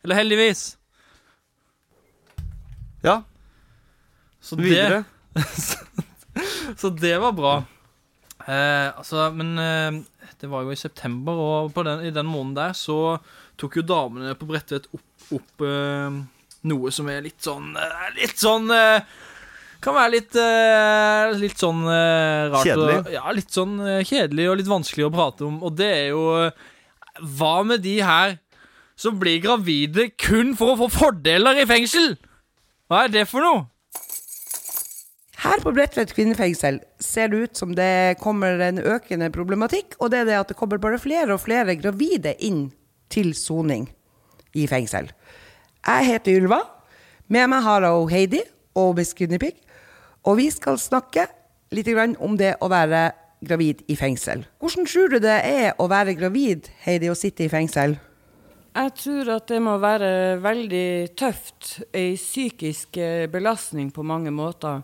[0.05, 0.67] Eller heldigvis.
[3.05, 3.23] Ja.
[4.41, 5.03] Så Videre.
[5.33, 5.47] Det,
[6.81, 7.55] så det var bra.
[8.45, 9.97] Eh, altså, men eh,
[10.37, 13.17] det var jo i september, og på den, i den måneden der så
[13.57, 16.21] tok jo damene på Bredtvet opp, opp eh,
[16.67, 17.73] noe som er litt sånn
[18.17, 18.69] Litt sånn
[19.87, 22.67] Kan være litt eh, Litt sånn eh, rart.
[22.67, 22.97] Kjedelig?
[22.99, 25.61] Og, ja, litt sånn eh, kjedelig og litt vanskelig å prate om.
[25.63, 26.67] Og det er jo eh,
[27.39, 28.35] Hva med de her
[28.99, 32.15] som blir gravide kun for å få fordeler i fengsel?
[32.89, 33.65] Hva er det for noe?
[35.37, 40.23] Her på Bredtvet kvinnefengsel ser det ut som det kommer en økende problematikk, og det
[40.23, 42.71] er det at det kommer bare flere og flere gravide inn
[43.13, 43.85] til soning
[44.57, 45.11] i fengsel.
[45.85, 46.63] Jeg heter Ylva.
[47.29, 48.41] Med meg har jeg Heidi
[48.81, 49.61] og Miss Guinea Pig,
[50.23, 51.27] og vi skal snakke
[51.71, 51.89] litt
[52.19, 53.11] om det å være
[53.43, 54.45] gravid i fengsel.
[54.59, 57.97] Hvordan tror du det er å være gravid, Heidi, og sitte i fengsel?
[58.77, 61.79] Jeg tror at det må være veldig tøft.
[61.93, 64.83] Ei psykisk eh, belastning på mange måter.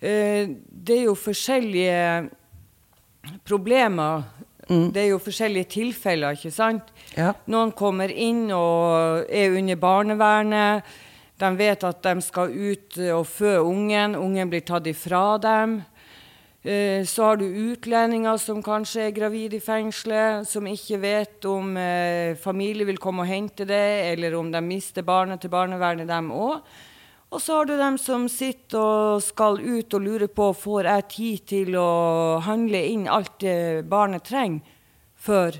[0.00, 2.30] Eh, Det er jo forskjellige
[3.46, 4.24] problemer.
[4.68, 6.90] Det er jo forskjellige tilfeller, ikke sant?
[7.50, 10.82] Noen kommer inn og er under barnevernet.
[11.42, 14.14] De vet at de skal ut og fø ungen.
[14.14, 15.80] Ungen blir tatt ifra dem.
[16.62, 21.76] Eh, Så har du utlendinger som kanskje er gravide i fengselet, som ikke vet om
[21.76, 26.30] eh, familie vil komme og hente det, eller om de mister barnet til barnevernet, dem
[26.30, 26.62] òg.
[27.32, 31.08] Og så har du dem som sitter og skal ut og lurer på får jeg
[31.08, 34.60] tid til å handle inn alt det barnet trenger
[35.16, 35.56] før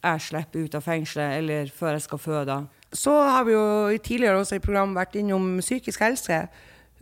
[0.00, 2.60] jeg slipper ut av fengselet, eller før jeg skal føde.
[2.92, 6.48] Så har vi jo tidligere også i program vært innom psykisk helse.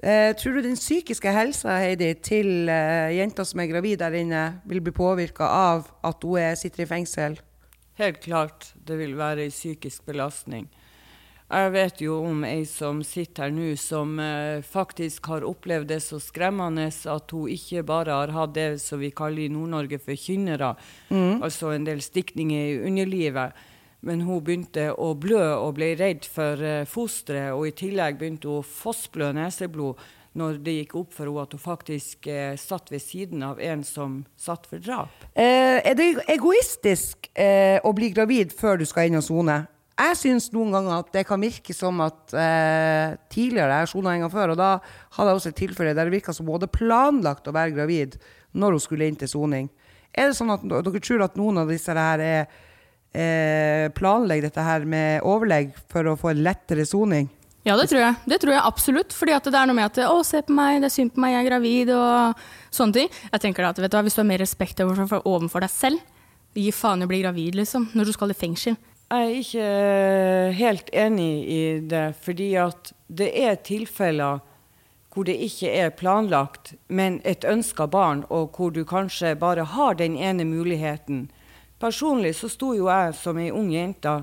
[0.02, 4.42] Eh, tror du den psykiske helsa Heidi, til eh, jenta som er gravid der inne,
[4.68, 7.38] vil bli påvirka av at hun er, sitter i fengsel?
[7.98, 10.68] Helt klart det vil være en psykisk belastning.
[11.48, 16.02] Jeg vet jo om ei som sitter her nå, som eh, faktisk har opplevd det
[16.04, 20.14] så skremmende at hun ikke bare har hatt det som vi kaller i Nord-Norge for
[20.14, 20.74] kynnere,
[21.08, 21.40] Mm.
[21.42, 23.56] altså en del stikninger i underlivet,
[24.06, 28.50] men hun begynte å blø og ble redd for eh, fosteret, og i tillegg begynte
[28.50, 29.98] hun å fossblø neseblod
[30.38, 33.82] når det gikk opp for henne at hun faktisk eh, satt ved siden av en
[33.86, 35.24] som satt for drap.
[35.34, 39.64] Eh, er det egoistisk eh, å bli gravid før du skal inn og sone?
[39.98, 44.22] Jeg syns noen ganger at det kan virke som at eh, tidligere Jeg sona en
[44.22, 44.70] gang før, og da
[45.16, 48.14] hadde jeg også et tilfelle der det virka som hadde planlagt å være gravid
[48.54, 49.66] når hun skulle inn til soning.
[50.14, 52.46] Er det sånn at dere tror at noen av disse her er,
[53.12, 57.28] eh, planlegger dette her med overlegg for å få en lettere soning?
[57.66, 58.14] Ja, det tror jeg.
[58.30, 59.14] Det tror jeg absolutt.
[59.16, 61.20] Fordi at det er noe med at 'Å, se på meg, det er synd på
[61.20, 62.34] meg, jeg er gravid', og
[62.70, 63.08] sånne ting.
[63.32, 65.70] Jeg tenker da at vet du hva, Hvis du har mer respekt overfor, overfor deg
[65.70, 65.98] selv,
[66.54, 68.76] gi faen i å bli gravid, liksom, når du skal i fengsel.
[69.10, 74.40] Jeg er ikke helt enig i det, fordi at det er tilfeller
[75.08, 79.94] hvor det ikke er planlagt, men et ønska barn, og hvor du kanskje bare har
[79.94, 81.30] den ene muligheten.
[81.78, 84.16] Personlig så sto jo jeg som ei ung jente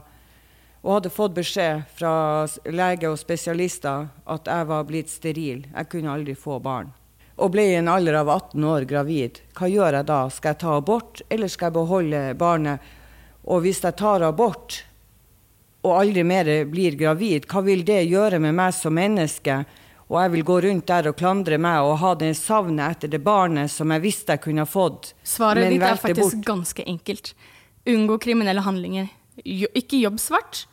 [0.85, 2.11] og hadde fått beskjed fra
[2.69, 5.63] lege og spesialister at jeg var blitt steril.
[5.71, 6.91] Jeg kunne aldri få barn.
[7.41, 9.39] Og ble i en alder av 18 år gravid.
[9.57, 10.19] Hva gjør jeg da?
[10.29, 12.91] Skal jeg ta abort, eller skal jeg beholde barnet?
[13.49, 14.83] Og hvis jeg tar abort
[15.85, 19.63] og aldri mer blir gravid, hva vil det gjøre med meg som menneske?
[20.05, 23.23] Og jeg vil gå rundt der og klandre meg og ha det savnet etter det
[23.25, 25.13] barnet som jeg visste jeg kunne ha fått.
[25.25, 26.45] Svaret ditt er faktisk bort.
[26.45, 27.33] ganske enkelt.
[27.89, 29.09] Unngå kriminelle handlinger.
[29.41, 30.67] Jo, ikke jobb svart.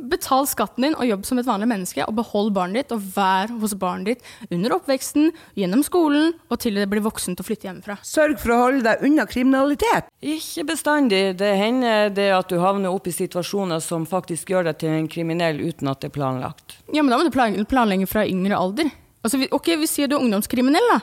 [0.00, 3.52] Betal skatten din og jobb som et vanlig menneske, og behold barnet ditt og vær
[3.60, 7.98] hos barnet ditt under oppveksten, gjennom skolen og til det blir voksent og flytter hjemmefra.
[8.06, 10.08] Sørg for å holde deg unna kriminalitet.
[10.24, 11.22] Ikke bestandig.
[11.38, 15.10] Det hender det at du havner opp i situasjoner som faktisk gjør deg til en
[15.12, 16.78] kriminell uten at det er planlagt.
[16.88, 18.90] Ja, men da må du planlegge fra yngre alder.
[19.22, 21.02] Altså, ok, Vi sier du er ungdomskriminell, da.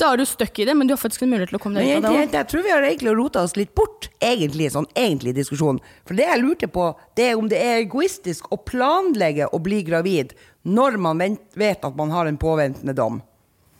[0.00, 1.78] Da er du stuck i det, men du har faktisk en mulighet til å komme
[1.78, 4.08] deg ut av det jeg, jeg, jeg tror vi har egentlig rota oss litt bort,
[4.24, 5.78] egentlig, sånn egentlig diskusjon.
[6.08, 6.86] For det jeg lurte på,
[7.18, 10.32] det er om det er egoistisk å planlegge å bli gravid
[10.64, 13.20] når man vent, vet at man har en påventende dom.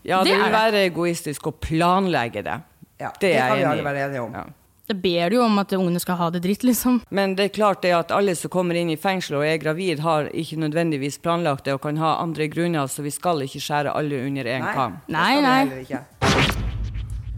[0.03, 2.59] Ja, det, Det vil være egoistisk å planlegge det.
[2.99, 4.35] det, det er kan vi alle være enige om.
[4.35, 4.47] Ja.
[4.93, 6.99] Det ber du jo om at ungene skal ha det dritt, liksom.
[7.17, 10.03] Men det er klart det at alle som kommer inn i fengsel og er gravid,
[10.05, 13.95] har ikke nødvendigvis planlagt det og kan ha andre grunner, så vi skal ikke skjære
[13.97, 14.99] alle under én Nei, kam.
[15.09, 15.33] Nei,
[15.81, 16.03] ikke.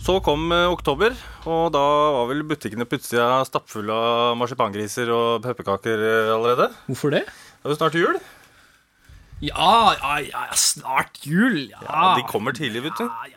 [0.05, 1.15] Så kom eh, oktober,
[1.47, 1.85] og da
[2.19, 6.73] var vel butikkene plutselig stappfulle av marsipangriser og pepperkaker eh, allerede.
[6.91, 7.23] Hvorfor det?
[7.31, 8.19] Det er jo snart jul.
[9.45, 11.71] Ja, ja, ja, snart jul.
[11.71, 13.07] Ja, Ja, De kommer tidlig, vet du.
[13.07, 13.34] Ja,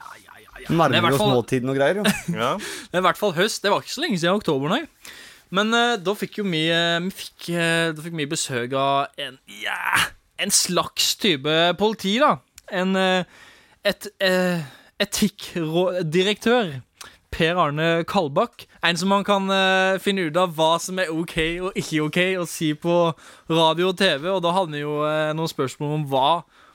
[0.70, 2.16] Nærmer oss nåtiden og greier, jo.
[2.42, 2.54] Ja.
[2.92, 3.64] Er i hvert fall høst.
[3.64, 4.84] Det var ikke så lenge siden oktober, nei.
[5.56, 9.38] Men uh, da fikk jo vi, uh, fikk, uh, Da fikk vi besøk av en
[9.48, 10.10] yeah,
[10.44, 12.36] en slags type politi, da.
[12.68, 12.98] En
[13.88, 14.60] Et uh,
[15.00, 16.82] etikkdirektør.
[17.32, 18.66] Per Arne Kalbakk.
[18.84, 21.38] En som man kan uh, finne ut av hva som er ok
[21.68, 22.96] og ikke ok å si på
[23.52, 24.30] radio og TV.
[24.32, 26.30] Og da havner jo uh, noen spørsmål om hva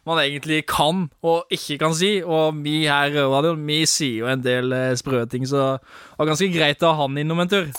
[0.08, 2.16] man egentlig kan og ikke kan si.
[2.22, 6.20] Og vi her i radioen vi sier jo en del uh, sprø ting, så det
[6.20, 7.70] var ganske greit å ha han innom en tur.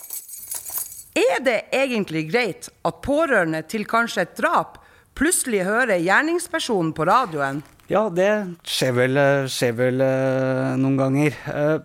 [1.14, 4.80] Er det egentlig greit at pårørende til kanskje et drap
[5.18, 7.62] plutselig hører gjerningspersonen på radioen?
[7.92, 8.30] Ja, det
[8.66, 11.36] skjer vel, eh, skjer vel eh, noen ganger.
[11.52, 11.80] Eh,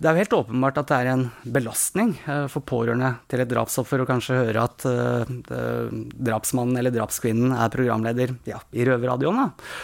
[0.00, 3.50] Det er jo helt åpenbart at det er en belastning eh, for pårørende til et
[3.50, 9.42] drapsoffer å kanskje høre at eh, eh, drapsmannen eller drapskvinnen er programleder ja, i Røverradioen.
[9.44, 9.74] Da.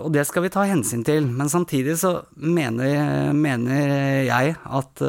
[0.00, 1.26] Og det skal vi ta hensyn til.
[1.28, 5.02] Men samtidig så mener, mener jeg at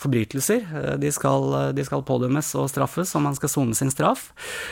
[0.00, 4.30] forbrytelser de skal, de skal pådømmes og straffes, og man skal sone sin straff.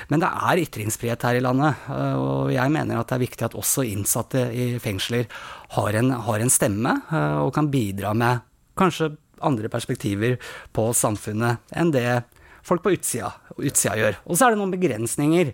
[0.09, 3.59] Men det er ytringsfrihet her i landet, og jeg mener at det er viktig at
[3.61, 5.28] også innsatte i fengsler
[5.76, 6.97] har en, har en stemme
[7.45, 8.49] og kan bidra med
[8.79, 9.12] kanskje
[9.43, 10.39] andre perspektiver
[10.73, 12.23] på samfunnet enn det
[12.66, 14.18] folk på utsida, utsida gjør.
[14.27, 15.53] Og så er det noen begrensninger.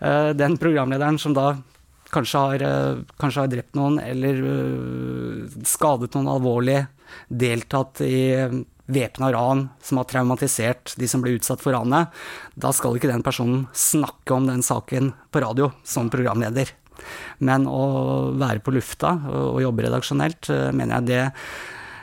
[0.00, 1.56] Eh, Den programlederen som da
[2.12, 6.86] kanskje har, eh, kanskje har drept noen eller eh, skadet noen alvorlig,
[7.28, 12.08] deltatt i væpna ran som har traumatisert de som ble utsatt for ranet,
[12.56, 16.68] da skal ikke den personen snakke om den saken på radio som programleder.
[17.40, 21.32] Men å være på lufta og jobbe redaksjonelt, mener jeg det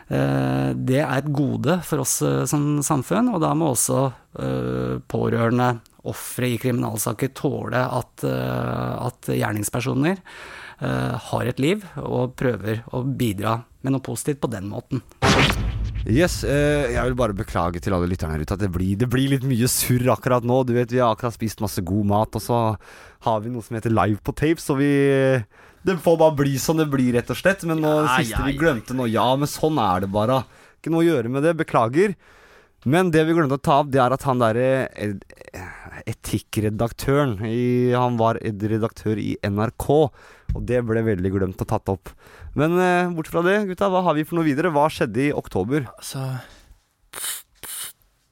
[0.10, 4.00] det er et gode for oss eh, som samfunn, og da må også
[4.42, 5.76] eh, pårørende,
[6.10, 13.04] ofre i kriminalsaker, tåle at, eh, at gjerningspersoner eh, har et liv og prøver å
[13.04, 15.04] bidra med noe positivt på den måten.
[16.08, 19.10] Yes, eh, jeg vil bare beklage til alle lytterne her ute at det blir, det
[19.12, 20.64] blir litt mye surr akkurat nå.
[20.66, 22.60] Du vet, Vi har akkurat spist masse god mat, og så
[23.28, 24.90] har vi noe som heter live på tape, så vi
[25.86, 27.64] Det får bare bli som det blir, rett og slett.
[27.70, 30.42] Men nå, Ja, siste ja, vi glemte nå Ja, men sånn er det bare.
[30.80, 31.54] Ikke noe å gjøre med det.
[31.60, 32.16] Beklager.
[32.88, 34.88] Men det vi glemte å ta opp, det er at han derre
[36.08, 39.88] etikkredaktøren i, Han var ed- redaktør i NRK,
[40.56, 42.10] og det ble veldig glemt og tatt opp.
[42.56, 44.72] Men eh, bort fra det, gutta, hva har vi for noe videre?
[44.74, 45.86] Hva skjedde i oktober?
[46.00, 46.24] Altså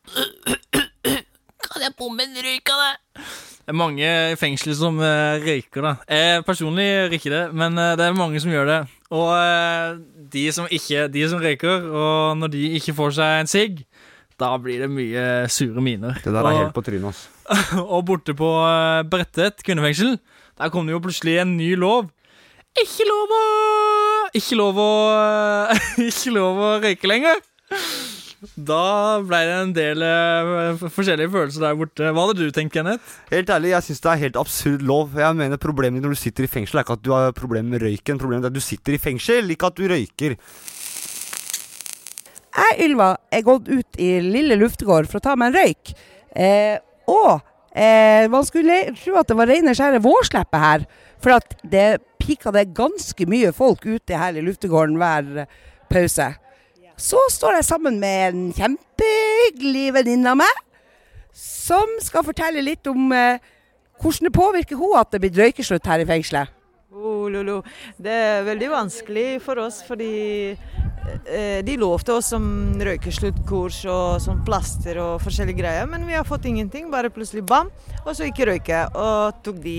[1.67, 2.93] Kan jeg bomme en røyk av det?
[3.67, 3.99] Det er mange
[4.31, 5.89] i fengsel som eh, røyker, da.
[6.07, 8.77] Jeg personlig røyker det, men eh, det er mange som gjør det.
[9.11, 9.97] Og eh,
[10.31, 13.81] de som ikke De som røyker, og når de ikke får seg en sigg,
[14.39, 16.15] da blir det mye sure miner.
[16.23, 17.25] Det der er og, helt på trynet, ass.
[17.91, 20.15] og borte på eh, Bredtvet kvinnefengsel,
[20.57, 22.07] Der kom det jo plutselig en ny lov.
[22.79, 23.43] Ikke lov å
[24.31, 24.91] Ikke lov å
[26.07, 27.43] Ikke lov å røyke lenger.
[28.55, 32.11] Da ble det en del uh, forskjellige følelser der borte.
[32.13, 33.17] Hva hadde du tenkt, Kenneth?
[33.31, 35.17] Helt ærlig, jeg syns det er helt absurd lov.
[35.19, 37.85] Jeg mener Problemet når du sitter i fengsel, er ikke at du har problemer med
[37.85, 38.21] røyken.
[38.21, 40.37] Problemet er at du sitter i fengsel, ikke at du røyker.
[42.57, 45.93] Jeg, Ylva, er gått ut i Lille Luftegård for å ta meg en røyk.
[46.37, 46.79] Eh,
[47.11, 47.43] og
[47.77, 50.87] eh, man skulle tro at det var rene skjære vårsleppet her.
[51.21, 55.47] For at det pika det ganske mye folk ute her i luftegården hver
[55.91, 56.31] pause.
[56.97, 60.61] Så står jeg sammen med en kjempehyggelig venninne av meg,
[61.37, 63.37] som skal fortelle litt om eh,
[64.01, 66.53] hvordan det påvirker hun at det blir røykeslutt her i fengselet.
[66.97, 67.59] Oh, Lolo.
[68.01, 72.47] Det er veldig vanskelig for oss, fordi eh, de lovte oss som
[72.81, 76.87] røykesluttkurs og sånn plaster og forskjellige greier, men vi har fått ingenting.
[76.89, 77.69] Bare plutselig bam,
[78.01, 78.79] og så ikke røyke.
[78.97, 79.77] Og tok de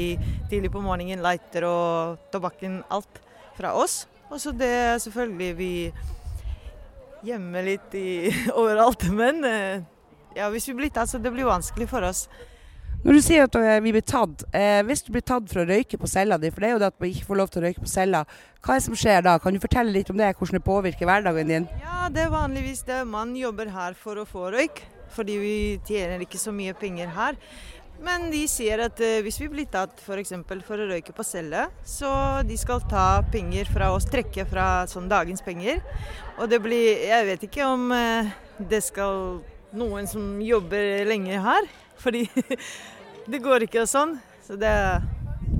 [0.52, 3.18] tidlig på morgenen lighter og tobakken, alt
[3.58, 4.04] fra oss.
[4.28, 5.72] Og så det er selvfølgelig vi
[7.24, 9.82] gjemmer litt i, overalt, men eh,
[10.38, 12.26] ja, hvis vi blir tatt, så det blir vanskelig for oss.
[12.98, 13.54] Når du sier at
[13.84, 16.64] vi blir tatt, eh, hvis du blir tatt for å røyke på cella di, for
[16.64, 18.24] det er jo det at man ikke får lov til å røyke på cella,
[18.58, 19.36] hva er det som skjer da?
[19.38, 21.68] Kan du fortelle litt om det, hvordan det påvirker hverdagen din?
[21.78, 23.04] Ja, det er vanligvis det.
[23.06, 24.82] Man jobber her for å få røyk,
[25.14, 25.56] fordi vi
[25.86, 27.38] tjener ikke så mye penger her.
[28.04, 30.32] Men de sier at eh, hvis vi blir tatt f.eks.
[30.46, 32.10] For, for å røyke på celle, så
[32.46, 35.82] de skal ta penger fra oss, trekke fra sånn dagens penger.
[36.38, 39.40] Og det blir Jeg vet ikke om eh, det skal
[39.78, 41.70] noen som jobber lenge her.
[42.02, 42.26] Fordi
[43.32, 44.18] det går ikke og sånn.
[44.46, 45.02] Så det er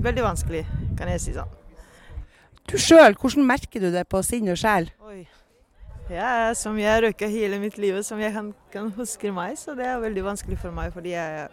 [0.01, 0.63] veldig vanskelig,
[0.97, 1.51] kan jeg si sånn.
[2.69, 4.91] Du sjøl, hvordan merker du det på sinn og sjel?
[5.09, 5.23] Oi.
[6.09, 9.85] Ja, som jeg røyka hele mitt liv, som jeg kan, kan huske meg, så det
[9.85, 10.89] er veldig vanskelig for meg.
[10.93, 11.49] Fordi jeg,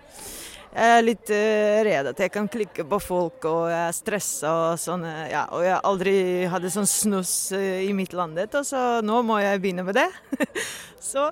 [0.76, 4.50] jeg er litt uh, redd at jeg kan klikke på folk, og jeg er stressa
[4.52, 5.06] og sånn.
[5.30, 6.16] Ja, og jeg aldri
[6.52, 10.10] hadde sånn snus uh, i mitt landet, og så nå må jeg begynne med det.
[11.00, 11.30] så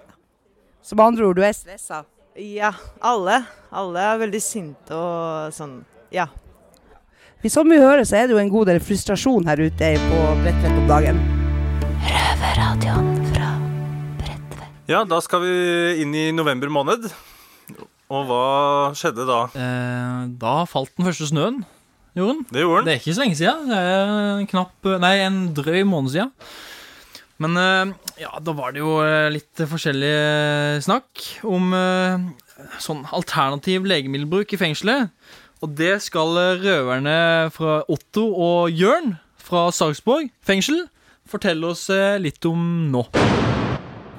[0.84, 2.04] Så med andre ord, du er stressa?
[2.40, 2.72] Ja,
[3.04, 3.42] alle.
[3.70, 5.82] Alle er veldig sinte og sånn,
[6.14, 6.26] ja.
[7.52, 10.80] Som vi hører, så er det jo en god del frustrasjon her ute på Bredtvet
[10.80, 11.20] om dagen.
[12.00, 13.52] Røverradioen fra
[14.88, 15.54] Ja, da skal vi
[16.00, 17.06] inn i november måned.
[18.12, 18.42] Og hva
[18.98, 19.38] skjedde da?
[19.56, 21.62] Eh, da falt den første snøen.
[22.14, 22.44] Gjorde den?
[22.52, 22.86] Det gjorde den.
[22.86, 23.66] Det er ikke så lenge siden.
[23.70, 26.30] Det er en knapp Nei, en drøy måned siden.
[27.42, 32.28] Men eh, ja, da var det jo eh, litt forskjellig eh, snakk om eh,
[32.82, 35.10] sånn alternativ legemiddelbruk i fengselet.
[35.64, 37.16] Og det skal eh, røverne
[37.56, 40.86] fra Otto og Jørn fra Sarpsborg fengsel
[41.28, 41.88] fortelle oss
[42.20, 42.60] litt om
[42.92, 43.02] nå.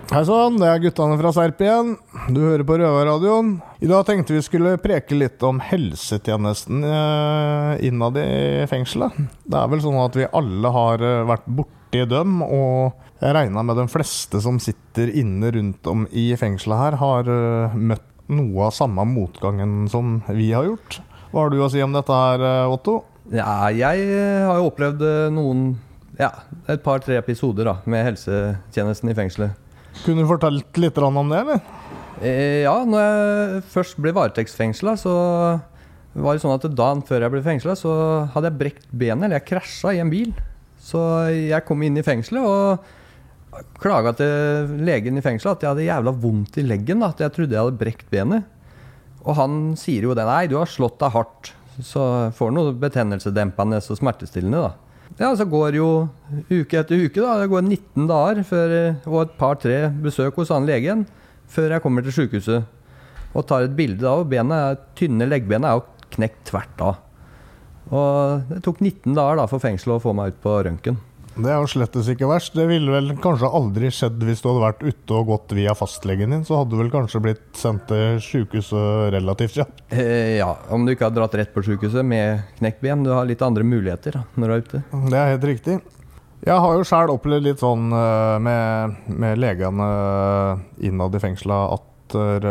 [0.05, 1.95] Hei sann, det er guttene fra Serp igjen.
[2.29, 3.55] Du hører på Røverradioen.
[3.81, 9.17] I dag tenkte vi skulle preke litt om helsetjenesten eh, innad i fengselet.
[9.49, 13.65] Det er vel sånn at vi alle har eh, vært borti dem, og jeg regna
[13.65, 18.69] med de fleste som sitter inne rundt om i fengselet her, har eh, møtt noe
[18.69, 21.01] av samme motgangen som vi har gjort.
[21.33, 22.99] Hva har du å si om dette her, Otto?
[23.33, 24.05] Ja, jeg
[24.45, 25.01] har jo opplevd
[25.33, 25.67] noen
[26.21, 26.29] Ja,
[26.69, 29.64] et par-tre episoder da, med helsetjenesten i fengselet.
[30.03, 31.63] Kunne du fortalt litt om det, eller?
[32.21, 35.15] Eh, ja, når jeg først ble varetektsfengsla, så
[36.15, 37.93] var det sånn at dagen før jeg ble fengsla, så
[38.33, 40.31] hadde jeg brekt benet, eller jeg krasja i en bil.
[40.85, 41.01] Så
[41.33, 46.13] jeg kom inn i fengselet og klaga til legen i fengselet at jeg hadde jævla
[46.23, 47.03] vondt i leggen.
[47.07, 48.45] At jeg trodde jeg hadde brekt benet.
[49.25, 50.27] Og han sier jo det.
[50.27, 51.53] Nei, du har slått deg hardt.
[51.83, 52.01] Så
[52.37, 54.84] får du noe betennelsesdempende og smertestillende, da.
[55.15, 55.89] Ja, så går jo
[56.49, 57.37] uke etter uke, da.
[57.39, 58.73] Det går 19 dager før,
[59.07, 61.05] og et par-tre besøk hos han legen
[61.47, 62.65] før jeg kommer til sykehuset.
[63.35, 64.75] Og tar et bilde av bena.
[64.95, 66.99] tynne leggbenet er jo knekt tvert av.
[67.95, 70.99] Og det tok 19 dager da for fengselet å få meg ut på røntgen.
[71.35, 72.53] Det er jo slettes ikke verst.
[72.55, 76.31] Det ville vel kanskje aldri skjedd hvis du hadde vært ute og gått via fastlegen
[76.31, 76.45] din.
[76.47, 79.83] Så hadde du vel kanskje blitt sendt til sykehuset relativt kjapt.
[79.91, 83.03] Eh, ja, om du ikke har dratt rett på sykehuset med knekt ben.
[83.03, 84.83] Du har litt andre muligheter da, når du er ute.
[85.11, 85.79] Det er helt riktig.
[86.45, 89.89] Jeg har jo sjøl opplevd litt sånn eh, med, med legene
[90.85, 92.47] innad i fengsla at eh,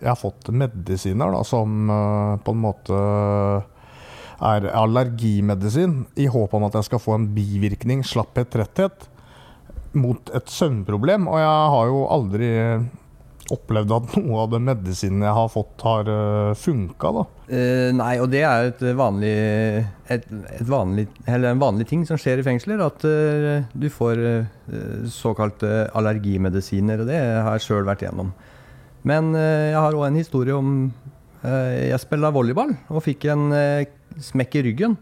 [0.00, 2.98] jeg har fått medisiner da, som eh, på en måte
[4.44, 9.08] er allergimedisin, i håp om at jeg skal få en bivirkning, slapphet, tretthet,
[9.94, 11.28] mot et søvnproblem.
[11.30, 12.50] Og jeg har jo aldri
[13.52, 16.08] opplevd at noe av de medisinene jeg har fått, har
[16.56, 17.24] funka, da.
[17.44, 19.34] Eh, nei, og det er et vanlig,
[20.12, 20.24] et,
[20.56, 22.80] et vanlig, en vanlig ting som skjer i fengsler.
[22.84, 24.70] At uh, du får uh,
[25.12, 28.32] såkalte allergimedisiner, og det har jeg sjøl vært gjennom.
[29.04, 30.88] Men uh, jeg har òg en historie om
[31.44, 33.84] Eh, Jeg spilla volleyball og fikk en eh,
[34.22, 34.96] smekk i ryggen,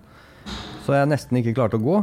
[0.87, 2.03] så jeg nesten ikke klarte å gå.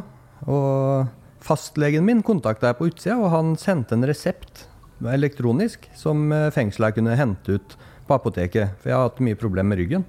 [0.49, 4.66] Og fastlegen min kontakta jeg på utsida, og han sendte en resept
[4.99, 7.78] elektronisk som fengsla kunne hente ut
[8.10, 10.07] på apoteket, for jeg har hatt mye problemer med ryggen.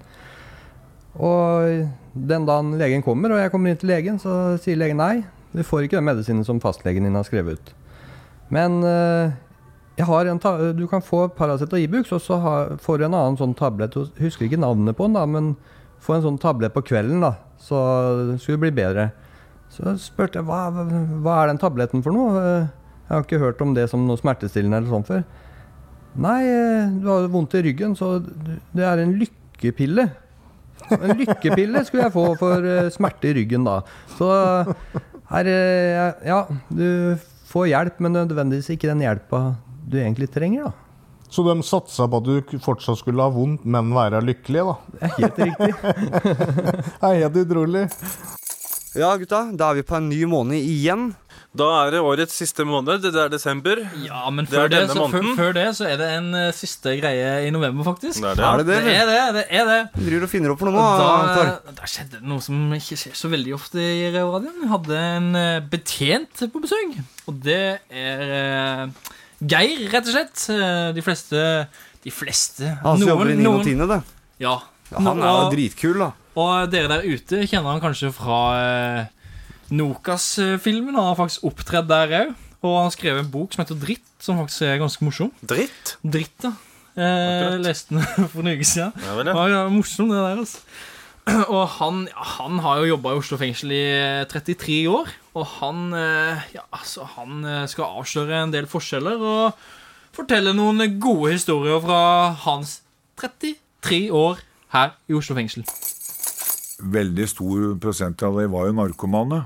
[1.19, 1.85] Og
[2.15, 5.23] den dagen legen kommer, og jeg kommer inn til legen, så sier legen nei,
[5.53, 7.73] du får ikke den medisinen som fastlegen din har skrevet ut.
[8.55, 9.33] Men eh,
[9.99, 13.99] du kan få Paracet og Ibux, og så har, får du en annen sånn tablett.
[14.19, 15.55] Husker ikke navnet på den, da, men
[16.01, 17.79] få en sånn tablett på kvelden, da, så
[18.41, 19.11] skulle det bli bedre.
[19.71, 20.65] Så spurte jeg hva,
[21.23, 22.41] hva er den tabletten for noe?
[22.41, 25.23] Jeg har ikke hørt om det som noe smertestillende eller sånn før.
[26.21, 26.41] Nei,
[26.99, 30.09] du har vondt i ryggen, så det er en lykkepille.
[30.97, 33.81] En lykkepille skulle jeg få for eh, smerte i ryggen da.
[34.17, 34.31] Så
[35.31, 36.41] her eh, Ja,
[36.73, 37.19] du
[37.51, 39.43] får hjelp, men nødvendigvis ikke den hjelpa
[39.91, 40.90] du egentlig trenger, da.
[41.31, 44.77] Så de satsa på at du fortsatt skulle ha vondt, men være lykkelig, da?
[44.91, 45.73] Det er helt riktig.
[47.01, 47.87] det er helt utrolig.
[48.99, 51.13] Ja, gutta, da er vi på en ny måned igjen.
[51.55, 53.03] Da er det årets siste måned.
[53.03, 53.81] Det er desember.
[54.05, 56.95] Ja, men det før det, så, før, før det så er det en uh, siste
[57.01, 58.21] greie i november, faktisk.
[58.23, 58.45] Det er det.
[58.47, 59.21] Er det det, Det er det.
[59.37, 62.31] det er det Du driver og finner opp for noe nå, Da, da skjedde det
[62.31, 64.61] noe som ikke skjer så veldig ofte i radioen.
[64.63, 67.01] Vi hadde en uh, betjent på besøk,
[67.31, 69.11] og det er eh,
[69.41, 70.43] Geir, rett og slett.
[70.53, 71.45] Eh, De fleste
[72.05, 74.01] De fleste Han som jobber i Nino Tine, det.
[74.43, 74.59] Ja.
[74.91, 76.11] Ja, han er jo dritkul, da.
[76.41, 79.05] Og dere der ute kjenner han kanskje fra eh,
[79.71, 80.97] Nokas-filmen.
[80.97, 82.33] Han har faktisk opptredd der òg.
[82.61, 85.31] Og han har skrevet en bok som heter Dritt, som faktisk er ganske morsom.
[85.49, 85.95] Dritt?
[86.05, 86.53] Dritt, ja.
[87.01, 88.91] Eh, leste den for en uke siden.
[89.07, 89.37] Ja, vel, ja.
[89.39, 90.61] Ja, ja, morsom, det der, altså.
[91.55, 93.83] Og han, han har jo jobba i Oslo fengsel i
[94.23, 95.11] eh, 33 år.
[95.37, 99.61] Og han, eh, ja, altså, han eh, skal avsløre en del forskjeller og
[100.17, 102.01] fortelle noen gode historier fra
[102.47, 102.81] hans
[103.21, 104.43] 33 år
[104.75, 105.67] her i Oslo fengsel.
[106.81, 109.43] veldig stor prosent av dem var jo narkomane.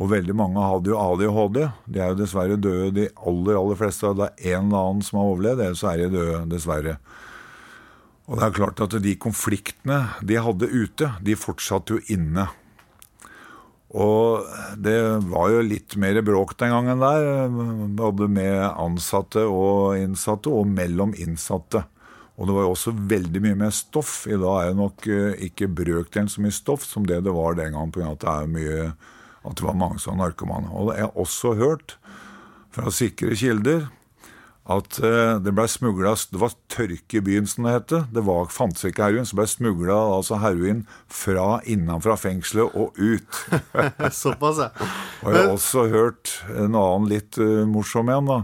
[0.00, 1.58] Og veldig mange hadde jo ADHD.
[1.92, 4.14] De er jo dessverre døde, de aller aller fleste.
[4.16, 6.94] Det er en eller annen som har overlevd, ellers er de døde, dessverre.
[8.30, 12.46] Og det er klart at de konfliktene de hadde ute, de fortsatte jo inne.
[13.90, 14.46] Og
[14.78, 14.98] det
[15.32, 17.50] var jo litt mer bråk den gangen der,
[17.98, 21.82] både med ansatte og innsatte, og mellom innsatte.
[22.38, 24.22] Og det var jo også veldig mye mer stoff.
[24.30, 27.58] I dag er det nok eh, ikke brøkdelen så mye stoff som det det var
[27.58, 28.14] den gangen, pga.
[28.14, 28.22] at
[28.54, 28.92] det
[29.40, 30.70] at det var mange som var narkomane.
[30.70, 31.96] Og jeg har også hørt
[32.70, 33.88] fra sikre kilder
[34.68, 37.94] at eh, det ble smugla Det var tørke i byen, som det het.
[38.12, 43.40] Det var, fantes ikke heroin, så ble smugla altså heroin fra innenfra fengselet og ut.
[44.22, 44.70] Såpass, ja.
[45.24, 48.42] Og jeg har også hørt en annen litt uh, morsom en, da.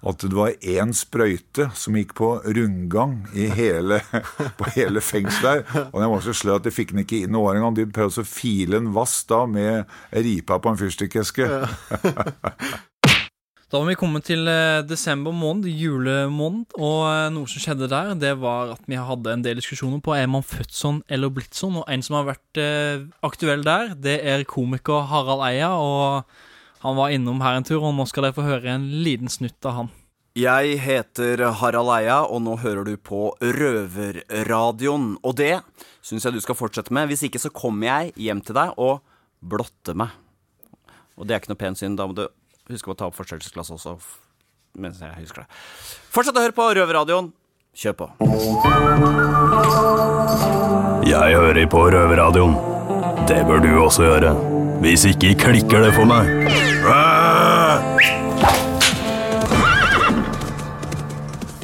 [0.00, 4.00] At det var én sprøyte som gikk på rundgang i hele,
[4.58, 5.90] på hele fengselet her.
[5.92, 7.76] Og den var så sløy at de fikk den ikke inn noe engang.
[7.76, 9.84] De prøvde å file en vass da med
[10.16, 11.50] ripa på en fyrstikkeske.
[13.70, 18.16] Da var vi kommet til eh, desember måned, julemåned, og eh, noe som skjedde der,
[18.18, 21.54] det var at vi hadde en del diskusjoner på er man født sånn eller blitt
[21.54, 26.26] sånn, og en som har vært eh, aktuell der, det er komiker Harald Eia, og
[26.82, 29.70] han var innom her en tur, og nå skal dere få høre en liten snutt
[29.70, 29.92] av han.
[30.34, 35.12] Jeg heter Harald Eia, og nå hører du på Røverradioen.
[35.26, 35.60] Og det
[36.02, 37.10] syns jeg du skal fortsette med.
[37.10, 39.02] Hvis ikke så kommer jeg hjem til deg og
[39.42, 40.14] blotter meg.
[41.18, 41.98] Og det er ikke noe pent syn.
[41.98, 42.24] Da må du
[42.76, 43.96] huske å ta opp forstørrelsesglasset også,
[44.80, 45.60] mens jeg husker det.
[46.14, 47.32] Fortsett å høre på Røverradioen.
[47.70, 48.06] Kjør på.
[51.06, 52.56] Jeg hører på Røverradioen.
[53.30, 54.32] Det bør du også gjøre.
[54.82, 56.30] Hvis ikke klikker det for meg.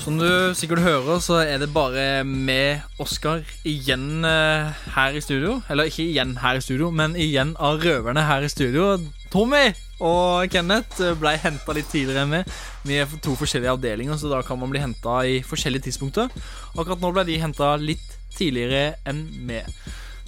[0.05, 5.59] Som du sikkert hører, så er det bare med Oskar igjen eh, her i studio.
[5.69, 8.95] Eller ikke igjen her i studio, men igjen av røverne her i studio.
[9.35, 9.73] Tommy
[10.05, 12.57] og Kenneth eh, ble henta litt tidligere enn meg.
[12.87, 16.33] Vi er to forskjellige avdelinger, så da kan man bli henta i forskjellige tidspunkter.
[16.77, 18.05] Akkurat nå ble de henta litt
[18.37, 19.69] tidligere enn meg.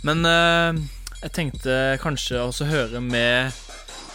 [0.06, 0.78] Men eh,
[1.24, 3.50] jeg tenkte kanskje også høre med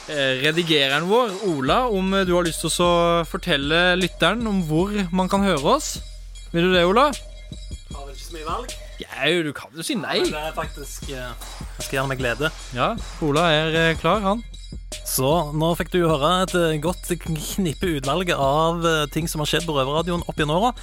[0.09, 2.93] eh, redigereren vår, Ola, om eh, du har lyst til å
[3.29, 5.97] fortelle lytteren om hvor man kan høre oss.
[6.53, 7.09] Vil du det, Ola?
[7.93, 8.73] Har vel ikke så mye valg.
[9.01, 10.19] Ja, du kan jo si nei.
[10.21, 12.49] Men det er faktisk Jeg skal gjøre meg glede.
[12.77, 12.93] Ja,
[13.25, 14.43] Ola er klar, han.
[15.03, 19.49] Så nå fikk du høre et eh, godt knippe utvalg av eh, ting som har
[19.51, 20.73] skjedd på Røverradioen opp gjennom åra,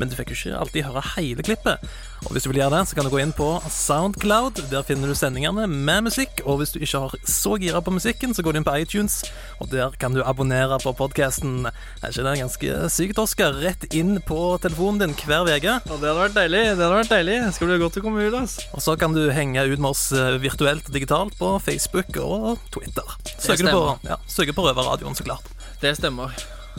[0.00, 1.84] men du fikk jo ikke alltid høre hele klippet.
[2.24, 4.62] Og Hvis du vil gjøre det, så kan du gå inn på Soundcloud.
[4.70, 6.40] Der finner du sendingene med musikk.
[6.44, 9.20] Og hvis du ikke har så gira på musikken, så går du inn på iTunes,
[9.60, 11.68] og der kan du abonnere på podkasten.
[11.68, 13.56] Er ikke det ganske sykt, Oskar?
[13.62, 15.78] Rett inn på telefonen din hver uke.
[15.86, 16.64] Og det hadde vært deilig.
[16.72, 18.58] det hadde vært deilig Skal bli godt å komme ut, ass.
[18.72, 22.60] Og så kan du henge ut med oss eh, virtuelt og digitalt på Facebook og
[22.74, 23.16] Twitter.
[23.36, 25.48] Søker du på, ja, søker på Røverradioen, så klart.
[25.82, 26.34] Det stemmer.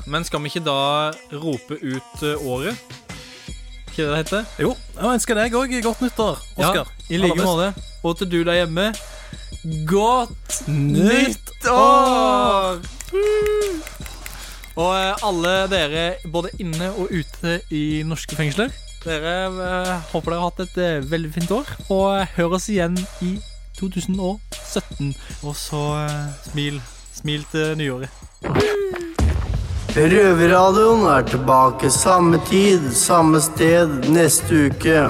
[0.06, 0.80] Men skal vi ikke da
[1.34, 3.07] rope ut eh, året?
[3.98, 4.50] Ikke det det heter?
[4.62, 6.84] Jo, jeg ønsker deg òg godt nyttår, Oskar.
[6.86, 7.72] Ja, I like måte.
[8.06, 8.92] Og til du der hjemme
[9.90, 12.78] Godt nytt år!
[14.78, 18.70] Og eh, alle dere både inne og ute i norske fengsler.
[19.02, 21.74] Dere eh, håper dere har hatt et eh, veldig fint år.
[21.90, 23.34] Og hør oss igjen i
[23.82, 25.16] 2017.
[25.42, 25.84] Og så
[26.52, 26.78] smil.
[27.18, 29.07] Smil til nyåret.
[29.96, 35.08] Røverradioen er tilbake samme tid, samme sted neste uke.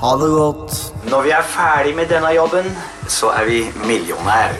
[0.00, 0.78] Ha det godt.
[1.10, 2.66] Når vi er ferdig med denne jobben,
[3.08, 4.56] så er vi millionær.